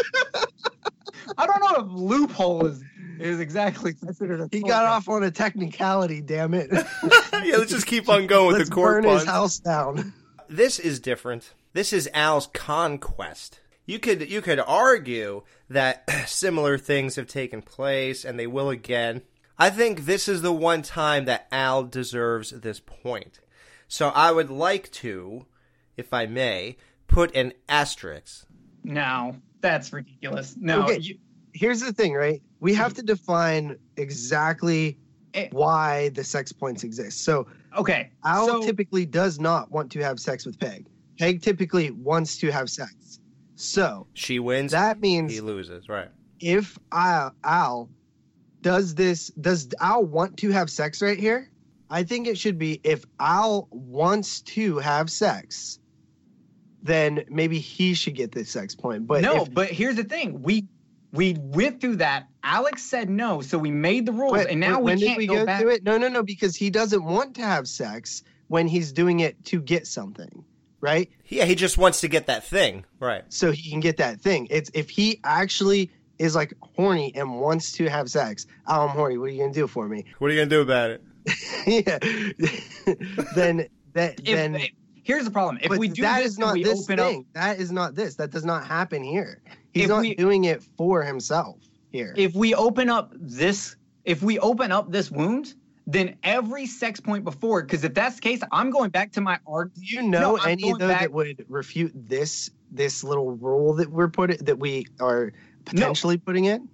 [1.39, 2.83] I don't know if loophole is
[3.19, 4.49] is exactly considered a.
[4.51, 6.23] He got off on a technicality.
[6.23, 6.71] Damn it!
[6.73, 10.15] yeah, let's just keep on going with Let's the court burn his house down.
[10.49, 11.53] This is different.
[11.73, 13.61] This is Al's conquest.
[13.85, 19.23] You could you could argue that similar things have taken place and they will again.
[19.59, 23.41] I think this is the one time that Al deserves this point.
[23.89, 25.47] So I would like to,
[25.97, 26.77] if I may,
[27.07, 28.47] put an asterisk.
[28.83, 30.57] No, that's ridiculous.
[30.59, 31.19] No, Okay, you-
[31.55, 32.43] here's the thing, right?
[32.61, 34.99] We have to define exactly
[35.53, 37.23] why the sex points exist.
[37.25, 37.47] So
[37.77, 40.87] okay, Al so- typically does not want to have sex with Peg.
[41.19, 43.21] Peg typically wants to have sex.
[43.55, 44.73] So she wins.
[44.73, 45.89] That means he loses.
[45.89, 46.09] Right.
[46.41, 47.89] if Al, Al
[48.61, 51.51] does this, does Al want to have sex right here?
[51.89, 55.79] I think it should be if Al wants to have sex,
[56.83, 59.07] then maybe he should get the sex point.
[59.07, 60.67] But no, if, but here's the thing: we
[61.17, 62.29] we went through that.
[62.43, 65.19] Alex said no, so we made the rules, Wait, and now wait, we can't did
[65.19, 65.61] we go, go back.
[65.61, 65.83] through it?
[65.85, 69.61] No, no, no, because he doesn't want to have sex when he's doing it to
[69.61, 70.45] get something,
[70.81, 71.11] right?
[71.27, 72.85] Yeah, he just wants to get that thing.
[73.01, 73.25] Right.
[73.29, 74.47] So he can get that thing.
[74.51, 78.47] It's if he actually is like horny and wants to have sex.
[78.67, 79.19] Oh, I'm horny.
[79.19, 80.05] What are you gonna do for me?
[80.19, 81.03] What are you gonna do about it?
[81.67, 81.99] yeah.
[83.35, 84.61] then that then
[85.03, 85.59] here's the problem.
[85.63, 87.95] If but we do that this is not we this open up- That is not
[87.95, 88.15] this.
[88.17, 89.43] That does not happen here.
[89.81, 91.59] He's not we- doing it for himself
[91.91, 92.15] here.
[92.17, 95.55] If we open up this, if we open up this wound,
[95.87, 99.39] then every sex point before, because if that's the case, I'm going back to my
[99.47, 99.75] art.
[99.75, 103.91] Do you know I'm any though back- that would refute this this little rule that
[103.91, 105.33] we're putting that we are
[105.65, 106.69] potentially putting in?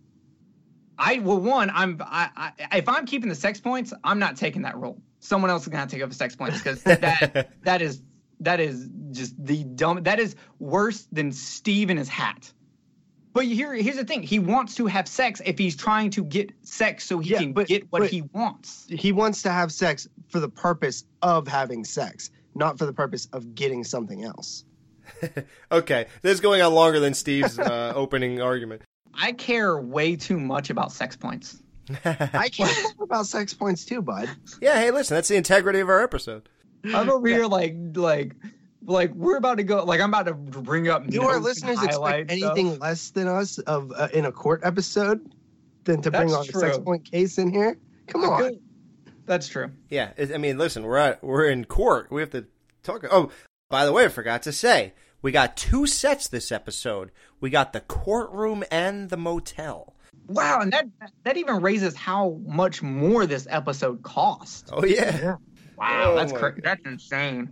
[0.99, 4.63] I well, one, I'm I, I if I'm keeping the sex points, I'm not taking
[4.63, 5.03] that role.
[5.21, 8.03] Someone else is gonna take over sex points because that that is
[8.41, 10.03] that is just the dumb.
[10.03, 12.53] That is worse than Steve in his hat.
[13.33, 16.53] But here, here's the thing: he wants to have sex if he's trying to get
[16.63, 18.87] sex so he can get what he wants.
[18.89, 23.29] He wants to have sex for the purpose of having sex, not for the purpose
[23.33, 24.65] of getting something else.
[25.71, 28.83] Okay, this is going on longer than Steve's uh, opening argument.
[29.15, 31.61] I care way too much about sex points.
[32.05, 32.69] I care
[33.01, 34.29] about sex points too, bud.
[34.61, 36.49] Yeah, hey, listen, that's the integrity of our episode.
[36.85, 38.35] I'm over here like like
[38.85, 41.07] like we're about to go like I'm about to bring up.
[41.07, 42.57] Do our listeners highlight expect stuff.
[42.59, 45.35] anything less than us of uh, in a court episode
[45.85, 47.79] than to bring That's a sex point case in here?
[48.07, 48.59] Come on.
[49.27, 49.71] That's true.
[49.89, 52.11] Yeah, I mean, listen, we're at, we're in court.
[52.11, 52.47] We have to
[52.83, 53.05] talk.
[53.11, 53.31] Oh,
[53.69, 57.13] by the way, I forgot to say, we got two sets this episode.
[57.41, 59.95] We got the courtroom and the motel.
[60.27, 60.87] Wow, and that
[61.25, 64.71] that even raises how much more this episode cost.
[64.73, 65.37] Oh yeah.
[65.77, 67.49] Wow, Oh, that's my cra- that's insane.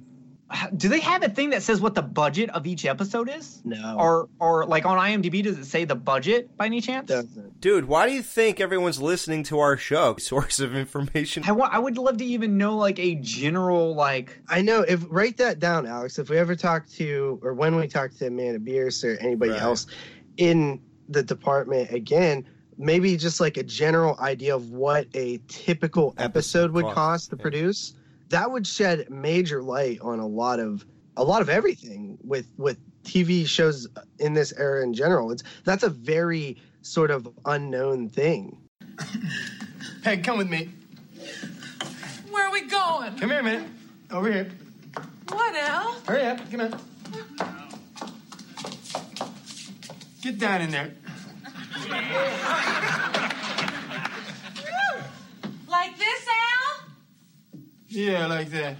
[0.76, 3.62] Do they have a thing that says what the budget of each episode is?
[3.64, 3.96] No.
[3.96, 7.08] Or or like on IMDb, does it say the budget by any chance?
[7.08, 7.60] Doesn't.
[7.60, 10.16] Dude, why do you think everyone's listening to our show?
[10.18, 11.44] Source of information.
[11.46, 11.72] I want.
[11.72, 14.40] I would love to even know like a general like.
[14.48, 14.80] I know.
[14.80, 16.18] If write that down, Alex.
[16.18, 19.62] If we ever talk to, or when we talk to Amanda Bierce or anybody Right.
[19.62, 19.86] else
[20.36, 22.44] in the department again,
[22.76, 27.36] maybe just like a general idea of what a typical episode would cost, cost to
[27.36, 27.94] produce.
[28.30, 30.84] That would shed major light on a lot of
[31.16, 35.30] a lot of everything with with TV shows in this era in general.
[35.32, 38.56] It's that's a very sort of unknown thing.
[40.02, 40.70] Peg, come with me.
[42.30, 43.16] Where are we going?
[43.16, 43.68] Come here a minute.
[44.10, 44.50] Over here.
[45.28, 45.92] What, Al?
[46.06, 46.50] Hurry up.
[46.50, 46.80] Come on.
[50.22, 50.92] Get down in there.
[55.68, 56.19] Like this, Al?
[57.92, 58.76] Yeah, like that.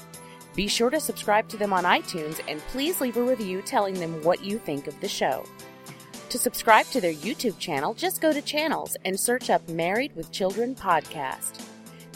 [0.55, 4.23] Be sure to subscribe to them on iTunes and please leave a review telling them
[4.23, 5.47] what you think of the show.
[6.29, 10.31] To subscribe to their YouTube channel, just go to channels and search up Married with
[10.31, 11.67] Children podcast.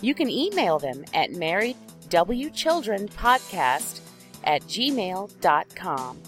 [0.00, 4.00] You can email them at marriedwchildrenpodcast
[4.44, 6.18] at gmail.com.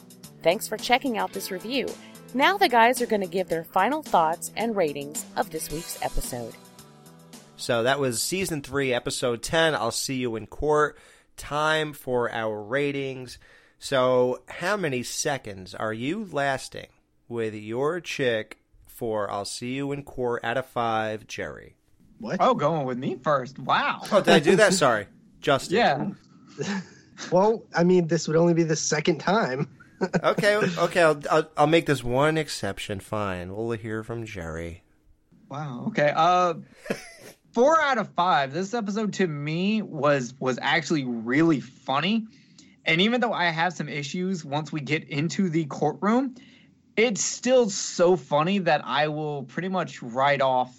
[0.43, 1.89] Thanks for checking out this review.
[2.35, 6.03] Now the guys are going to give their final thoughts and ratings of this week's
[6.03, 6.55] episode.
[7.57, 9.75] So that was season three, episode 10.
[9.75, 10.99] I'll see you in court.
[11.37, 13.39] time for our ratings.
[13.79, 16.89] So, how many seconds are you lasting
[17.29, 21.77] with your chick for I'll see you in court out of five, Jerry?
[22.23, 22.37] What?
[22.39, 23.59] Oh, going with me first.
[23.59, 24.03] Wow.
[24.13, 24.73] Oh, did I do that?
[24.75, 25.09] Sorry.
[25.41, 25.77] Justin.
[25.77, 26.81] Yeah.
[27.33, 29.69] well, I mean, this would only be the second time.
[30.23, 33.01] okay, okay, I'll, I'll I'll make this one exception.
[33.01, 34.85] Fine, we'll hear from Jerry.
[35.49, 35.87] Wow.
[35.89, 36.13] Okay.
[36.15, 36.55] Uh,
[37.53, 38.53] four out of five.
[38.53, 42.27] This episode to me was was actually really funny,
[42.85, 46.37] and even though I have some issues once we get into the courtroom,
[46.97, 50.73] it's still so funny that I will pretty much write off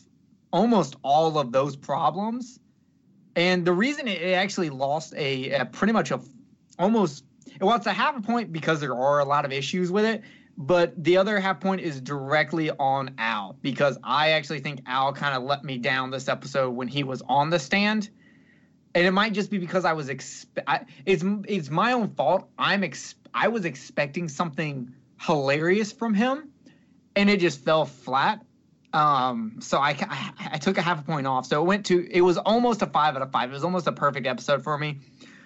[0.53, 2.59] almost all of those problems.
[3.35, 6.21] And the reason it actually lost a, a pretty much a
[6.79, 7.25] almost
[7.59, 10.21] well, it's a half a point because there are a lot of issues with it.
[10.55, 15.35] But the other half point is directly on Al because I actually think Al kind
[15.35, 18.11] of let me down this episode when he was on the stand,
[18.93, 22.47] and it might just be because I was expe- I, it's it's my own fault.
[22.59, 26.49] I'm ex- I was expecting something hilarious from him,
[27.15, 28.45] and it just fell flat.
[28.93, 31.45] Um, so I, I I took a half a point off.
[31.45, 33.49] So it went to it was almost a five out of five.
[33.49, 34.99] It was almost a perfect episode for me.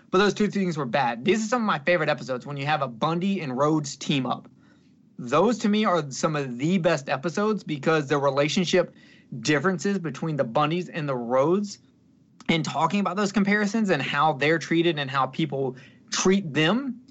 [0.10, 1.26] But those two things were bad.
[1.26, 4.26] These are some of my favorite episodes when you have a Bundy and Rhoades team
[4.26, 4.48] up
[5.20, 8.94] those to me are some of the best episodes because the relationship
[9.40, 11.80] differences between the Bundys and the Rhoades
[12.50, 15.76] and talking about those comparisons and how they're treated and how people
[16.12, 17.02] treat them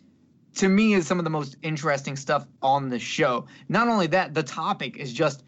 [0.54, 3.46] to me is some of the most interesting stuff on the show.
[3.68, 5.44] Not only that, the topic is just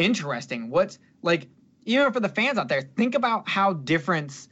[0.00, 0.70] interesting.
[0.70, 1.48] What's like
[1.84, 4.48] even for the fans out there, think about how different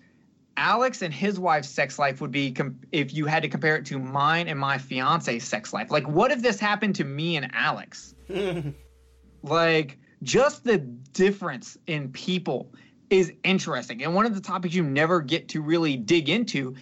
[0.56, 3.86] Alex and his wife's sex life would be com- if you had to compare it
[3.86, 5.90] to mine and my fiance's sex life.
[5.90, 8.14] Like, what if this happened to me and Alex?
[9.42, 12.72] like, just the difference in people
[13.08, 14.02] is interesting.
[14.02, 16.74] And one of the topics you never get to really dig into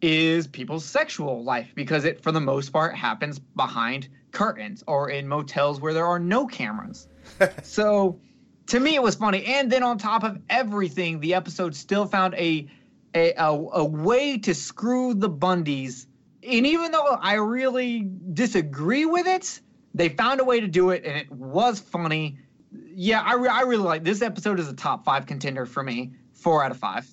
[0.00, 5.28] is people's sexual life because it, for the most part, happens behind curtains or in
[5.28, 7.06] motels where there are no cameras.
[7.62, 8.20] so,
[8.68, 9.44] to me, it was funny.
[9.44, 12.68] And then on top of everything, the episode still found a
[13.14, 16.06] a, a, a way to screw the Bundys.
[16.42, 19.60] And even though I really disagree with it,
[19.94, 22.38] they found a way to do it, and it was funny.
[22.72, 24.60] Yeah, I, re- I really like this episode.
[24.60, 26.12] Is a top five contender for me.
[26.34, 27.08] Four out of five.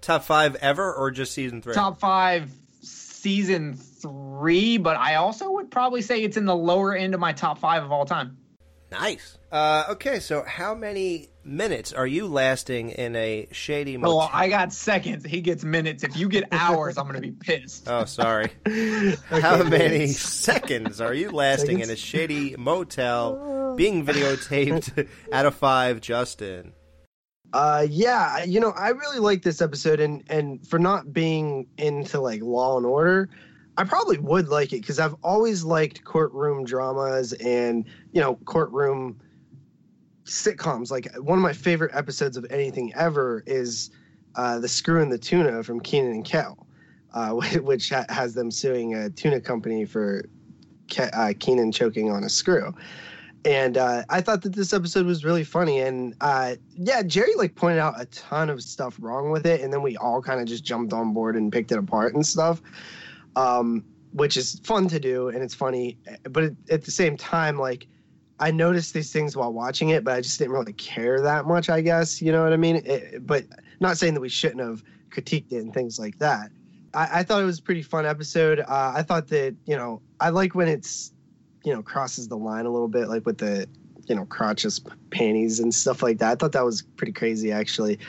[0.00, 1.74] Top five ever, or just season three?
[1.74, 2.50] Top five
[2.82, 7.32] season three, but I also would probably say it's in the lower end of my
[7.32, 8.36] top five of all time.
[8.90, 9.38] Nice.
[9.52, 14.18] Uh, okay, so how many minutes are you lasting in a shady motel?
[14.18, 15.24] Well, I got seconds.
[15.24, 16.04] He gets minutes.
[16.04, 17.88] If you get hours, I'm gonna be pissed.
[17.88, 18.50] Oh, sorry.
[19.30, 26.00] How many seconds are you lasting in a shady motel being videotaped out of five,
[26.00, 26.72] Justin?
[27.52, 32.20] Uh, yeah, you know, I really like this episode, and and for not being into
[32.20, 33.30] like Law and Order,
[33.78, 39.20] I probably would like it because I've always liked courtroom dramas and you know courtroom
[40.24, 40.90] sitcoms.
[40.90, 43.90] Like one of my favorite episodes of anything ever is
[44.34, 46.66] uh, the Screw and the Tuna from Kenan and Kel,
[47.14, 47.30] uh,
[47.62, 50.24] which ha- has them suing a tuna company for
[50.90, 52.74] Ke- uh, Kenan choking on a screw.
[53.44, 55.78] And uh, I thought that this episode was really funny.
[55.78, 59.72] And uh, yeah, Jerry like pointed out a ton of stuff wrong with it, and
[59.72, 62.60] then we all kind of just jumped on board and picked it apart and stuff,
[63.38, 65.96] um, which is fun to do and it's funny.
[66.24, 67.86] But at, the same time, like
[68.40, 71.70] I noticed these things while watching it, but I just didn't really care that much.
[71.70, 72.82] I guess you know what I mean.
[72.84, 73.44] It, but
[73.80, 76.50] not saying that we shouldn't have critiqued it and things like that.
[76.94, 78.60] I, I thought it was a pretty fun episode.
[78.60, 81.12] Uh, I thought that you know I like when it's
[81.64, 83.68] you know crosses the line a little bit, like with the
[84.06, 86.32] you know crotchless panties and stuff like that.
[86.32, 88.00] I thought that was pretty crazy actually.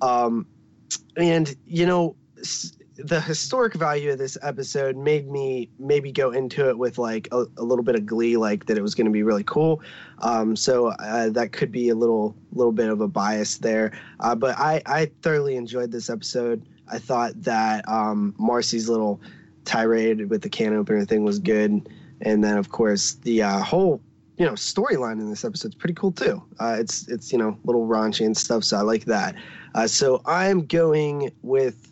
[0.00, 0.46] Um,
[1.16, 2.16] and you know
[2.96, 7.46] the historic value of this episode made me maybe go into it with like a,
[7.56, 9.82] a little bit of glee, like that it was going to be really cool.
[10.20, 13.92] Um, so uh, that could be a little little bit of a bias there.
[14.20, 16.64] Uh, but I I thoroughly enjoyed this episode.
[16.88, 19.20] I thought that um, Marcy's little
[19.64, 21.88] tirade with the can opener thing was good,
[22.20, 24.00] and then of course the uh, whole
[24.38, 26.42] you know storyline in this episode is pretty cool too.
[26.60, 29.34] Uh, it's it's you know little raunchy and stuff, so I like that.
[29.74, 31.90] Uh, so I'm going with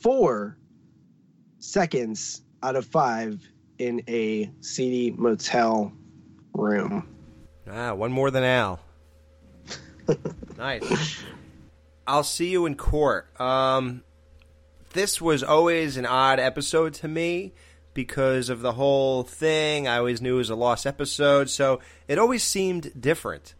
[0.00, 0.56] four
[1.58, 3.40] seconds out of five
[3.78, 5.92] in a seedy motel
[6.52, 7.08] room.
[7.70, 8.80] Ah, one more than Al.
[10.58, 11.22] nice.
[12.06, 13.38] I'll see you in court.
[13.40, 14.02] Um,
[14.92, 17.52] this was always an odd episode to me
[17.92, 19.86] because of the whole thing.
[19.86, 23.54] I always knew it was a lost episode, so it always seemed different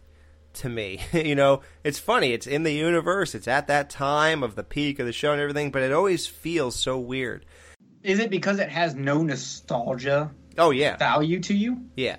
[0.59, 1.01] to me.
[1.13, 2.33] you know, it's funny.
[2.33, 3.35] It's in the universe.
[3.35, 6.27] It's at that time of the peak of the show and everything, but it always
[6.27, 7.45] feels so weird.
[8.03, 11.85] Is it because it has no nostalgia Oh yeah, value to you?
[11.97, 12.17] Yeah.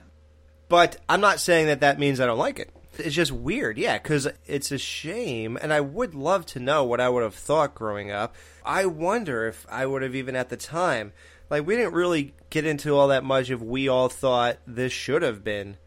[0.70, 2.72] But I'm not saying that that means I don't like it.
[2.98, 7.02] It's just weird, yeah, because it's a shame, and I would love to know what
[7.02, 8.36] I would have thought growing up.
[8.66, 11.14] I wonder if I would have even at the time,
[11.50, 15.22] like, we didn't really get into all that much if we all thought this should
[15.22, 15.78] have been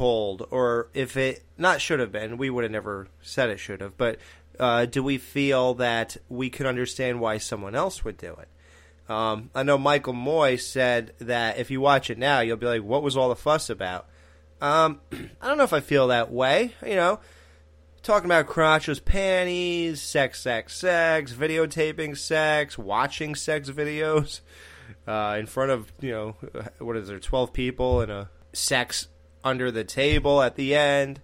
[0.00, 3.82] pulled, or if it, not should have been, we would have never said it should
[3.82, 4.18] have, but
[4.58, 9.12] uh, do we feel that we could understand why someone else would do it?
[9.12, 12.82] Um, I know Michael Moye said that if you watch it now, you'll be like,
[12.82, 14.08] "What was all the fuss about?"
[14.62, 16.72] Um, I don't know if I feel that way.
[16.82, 17.20] You know,
[18.02, 24.40] talking about crotchless panties, sex, sex, sex, videotaping sex, watching sex videos
[25.06, 26.36] uh, in front of you know
[26.78, 29.08] what is there, twelve people and a sex
[29.44, 31.20] under the table at the end.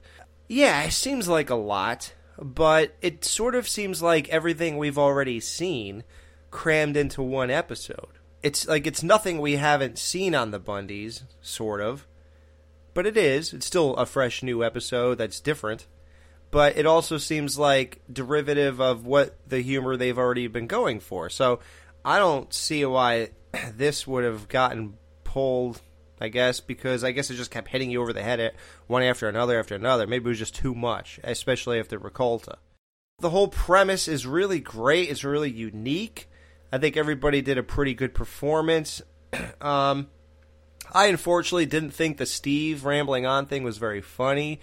[0.49, 5.41] Yeah, it seems like a lot, but it sort of seems like everything we've already
[5.41, 6.05] seen
[6.51, 8.19] crammed into one episode.
[8.43, 12.07] It's like it's nothing we haven't seen on the Bundys, sort of.
[12.95, 13.53] But it is.
[13.53, 15.87] It's still a fresh new episode that's different.
[16.51, 21.29] But it also seems like derivative of what the humor they've already been going for.
[21.29, 21.61] So
[22.05, 23.31] I don't see why
[23.75, 25.83] this would have gotten pulled,
[26.21, 28.55] I guess, because I guess it just kept hitting you over the head at
[28.87, 30.07] one after another after another.
[30.07, 32.57] Maybe it was just too much, especially after Rakolta.
[33.19, 35.11] The whole premise is really great.
[35.11, 36.29] It's really unique.
[36.73, 39.03] I think everybody did a pretty good performance.
[39.61, 40.09] um,
[40.93, 44.61] I unfortunately didn't think the Steve rambling on thing was very funny.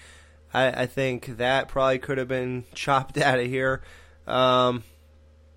[0.53, 3.81] I, I think that probably could have been chopped out of here.
[4.27, 4.83] Um,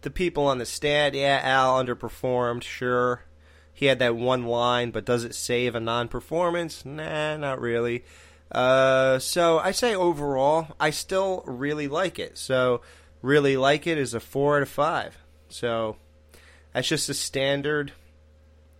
[0.01, 3.26] the people on the stand, yeah, Al underperformed, sure.
[3.77, 6.87] He had that one line, but does it save a non performance?
[6.87, 8.05] Nah, not really.
[8.51, 12.39] Uh, so I say overall, I still really like it.
[12.39, 12.81] So,
[13.21, 15.19] really like it is a four out of five.
[15.51, 15.97] So,
[16.73, 17.93] that's just a standard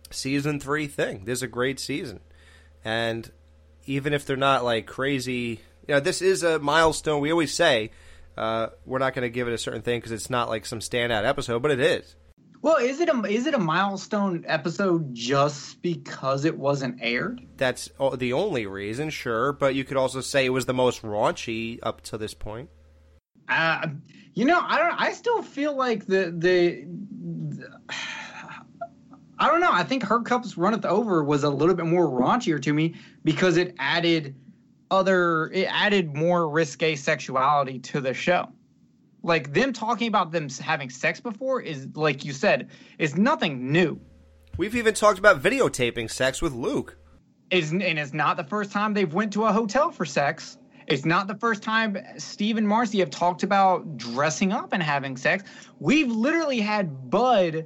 [0.09, 1.25] season three thing.
[1.25, 2.19] This is a great season,
[2.83, 3.31] and
[3.85, 7.21] even if they're not like crazy, you know, this is a milestone.
[7.21, 7.91] We always say
[8.35, 10.79] uh, we're not going to give it a certain thing because it's not like some
[10.79, 12.15] standout episode, but it is.
[12.67, 17.39] Well, is it a is it a milestone episode just because it wasn't aired?
[17.55, 19.53] That's the only reason, sure.
[19.53, 22.69] But you could also say it was the most raunchy up to this point.
[23.47, 23.87] Uh,
[24.33, 24.99] you know, I don't.
[24.99, 26.83] I still feel like the the.
[27.55, 27.69] the
[29.39, 29.71] I don't know.
[29.71, 33.55] I think her cups runneth over was a little bit more raunchier to me because
[33.55, 34.35] it added
[34.91, 35.49] other.
[35.53, 38.49] It added more risque sexuality to the show.
[39.23, 43.99] Like them talking about them having sex before is, like you said, is nothing new.
[44.57, 46.97] We've even talked about videotaping sex with Luke.
[47.49, 50.57] Is and it's not the first time they've went to a hotel for sex.
[50.87, 55.17] It's not the first time Steve and Marcy have talked about dressing up and having
[55.17, 55.43] sex.
[55.79, 57.65] We've literally had Bud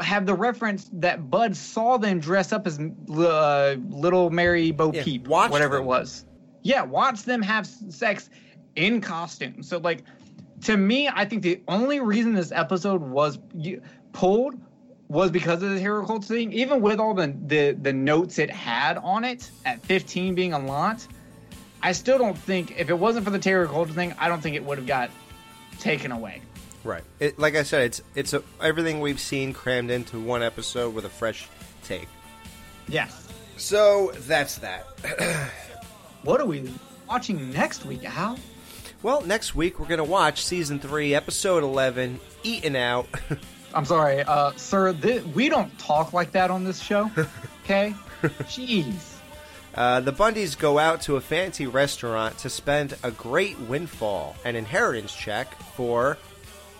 [0.00, 5.28] have the reference that Bud saw them dress up as uh, little Mary Bo Peep,
[5.28, 5.84] whatever them.
[5.84, 6.24] it was.
[6.62, 8.30] Yeah, watch them have sex
[8.74, 9.62] in costume.
[9.62, 10.02] So, like,
[10.64, 13.38] to me, I think the only reason this episode was
[14.12, 14.54] pulled
[15.08, 16.52] was because of the Rakolta thing.
[16.52, 20.58] Even with all the, the the notes it had on it at 15 being a
[20.58, 21.06] lot,
[21.82, 24.56] I still don't think if it wasn't for the terror cult thing, I don't think
[24.56, 25.10] it would have got
[25.78, 26.40] taken away.
[26.82, 27.04] Right.
[27.20, 31.04] It, like I said, it's it's a, everything we've seen crammed into one episode with
[31.04, 31.46] a fresh
[31.82, 32.08] take.
[32.88, 33.28] Yes.
[33.56, 34.86] So that's that.
[36.22, 36.70] what are we
[37.08, 38.38] watching next week, Al?
[39.04, 43.06] Well, next week we're gonna watch season three, episode eleven, "Eating Out."
[43.74, 44.94] I'm sorry, uh, sir.
[44.94, 47.10] Th- we don't talk like that on this show.
[47.64, 47.94] Okay.
[48.22, 49.14] Jeez.
[49.74, 54.54] Uh, the Bundys go out to a fancy restaurant to spend a great windfall, an
[54.54, 56.18] inheritance check for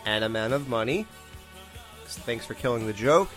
[0.04, 1.06] an amount of money.
[2.04, 3.30] Thanks for killing the joke.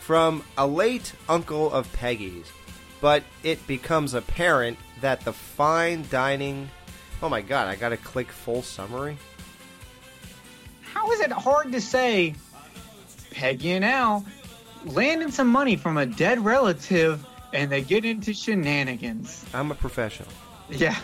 [0.00, 2.50] From a late uncle of Peggy's.
[3.02, 6.70] But it becomes apparent that the fine dining.
[7.22, 9.16] Oh my god, I gotta click full summary.
[10.82, 12.34] How is it hard to say
[13.30, 14.24] Peggy and Al
[14.84, 19.44] landing some money from a dead relative and they get into shenanigans?
[19.54, 20.30] I'm a professional.
[20.68, 20.96] Yeah.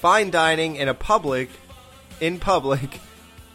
[0.00, 1.50] Fine dining in a public,
[2.20, 3.00] in public,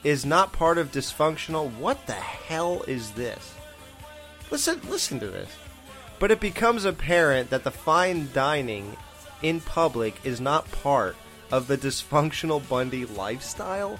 [0.03, 1.71] is not part of dysfunctional.
[1.77, 3.55] What the hell is this?
[4.51, 5.49] Listen, listen to this.
[6.19, 8.97] But it becomes apparent that the fine dining
[9.41, 11.15] in public is not part
[11.53, 13.99] of the dysfunctional Bundy lifestyle,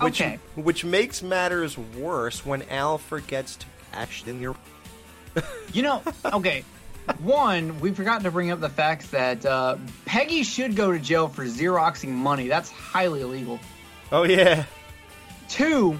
[0.00, 0.38] which Okay.
[0.56, 4.56] which makes matters worse when Al forgets to cash in your.
[5.72, 6.64] You know, okay.
[7.20, 9.76] One, we forgot to bring up the fact that uh,
[10.06, 12.48] Peggy should go to jail for xeroxing money.
[12.48, 13.60] That's highly illegal.
[14.10, 14.64] Oh yeah.
[15.48, 15.92] Two,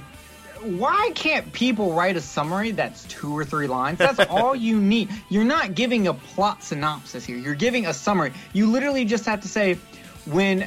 [0.62, 3.98] why can't people write a summary that's two or three lines?
[3.98, 5.10] That's all you need.
[5.28, 7.36] You're not giving a plot synopsis here.
[7.38, 8.32] You're giving a summary.
[8.52, 9.78] You literally just have to say,
[10.26, 10.66] when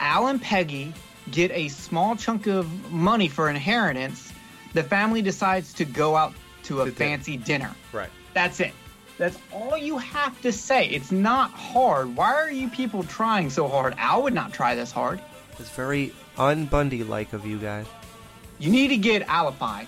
[0.00, 0.92] Al and Peggy
[1.30, 4.32] get a small chunk of money for inheritance,
[4.74, 6.32] the family decides to go out
[6.64, 7.74] to a fancy dinner.
[7.92, 8.10] Right.
[8.34, 8.72] That's it.
[9.16, 10.86] That's all you have to say.
[10.88, 12.14] It's not hard.
[12.14, 13.94] Why are you people trying so hard?
[13.98, 15.20] Al would not try this hard.
[15.58, 17.86] It's very un-Bundy like of you guys.
[18.60, 19.84] You need to get alibi.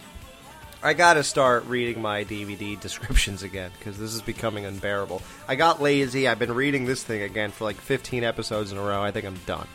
[0.82, 5.22] I gotta start reading my DVD descriptions again because this is becoming unbearable.
[5.46, 6.26] I got lazy.
[6.26, 9.02] I've been reading this thing again for like 15 episodes in a row.
[9.02, 9.68] I think I'm done.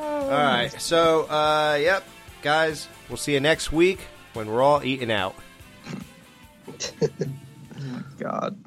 [0.00, 0.70] All right.
[0.80, 2.04] So, uh, yep,
[2.42, 4.00] guys, we'll see you next week
[4.32, 5.34] when we're all eating out.
[7.82, 8.58] Oh God.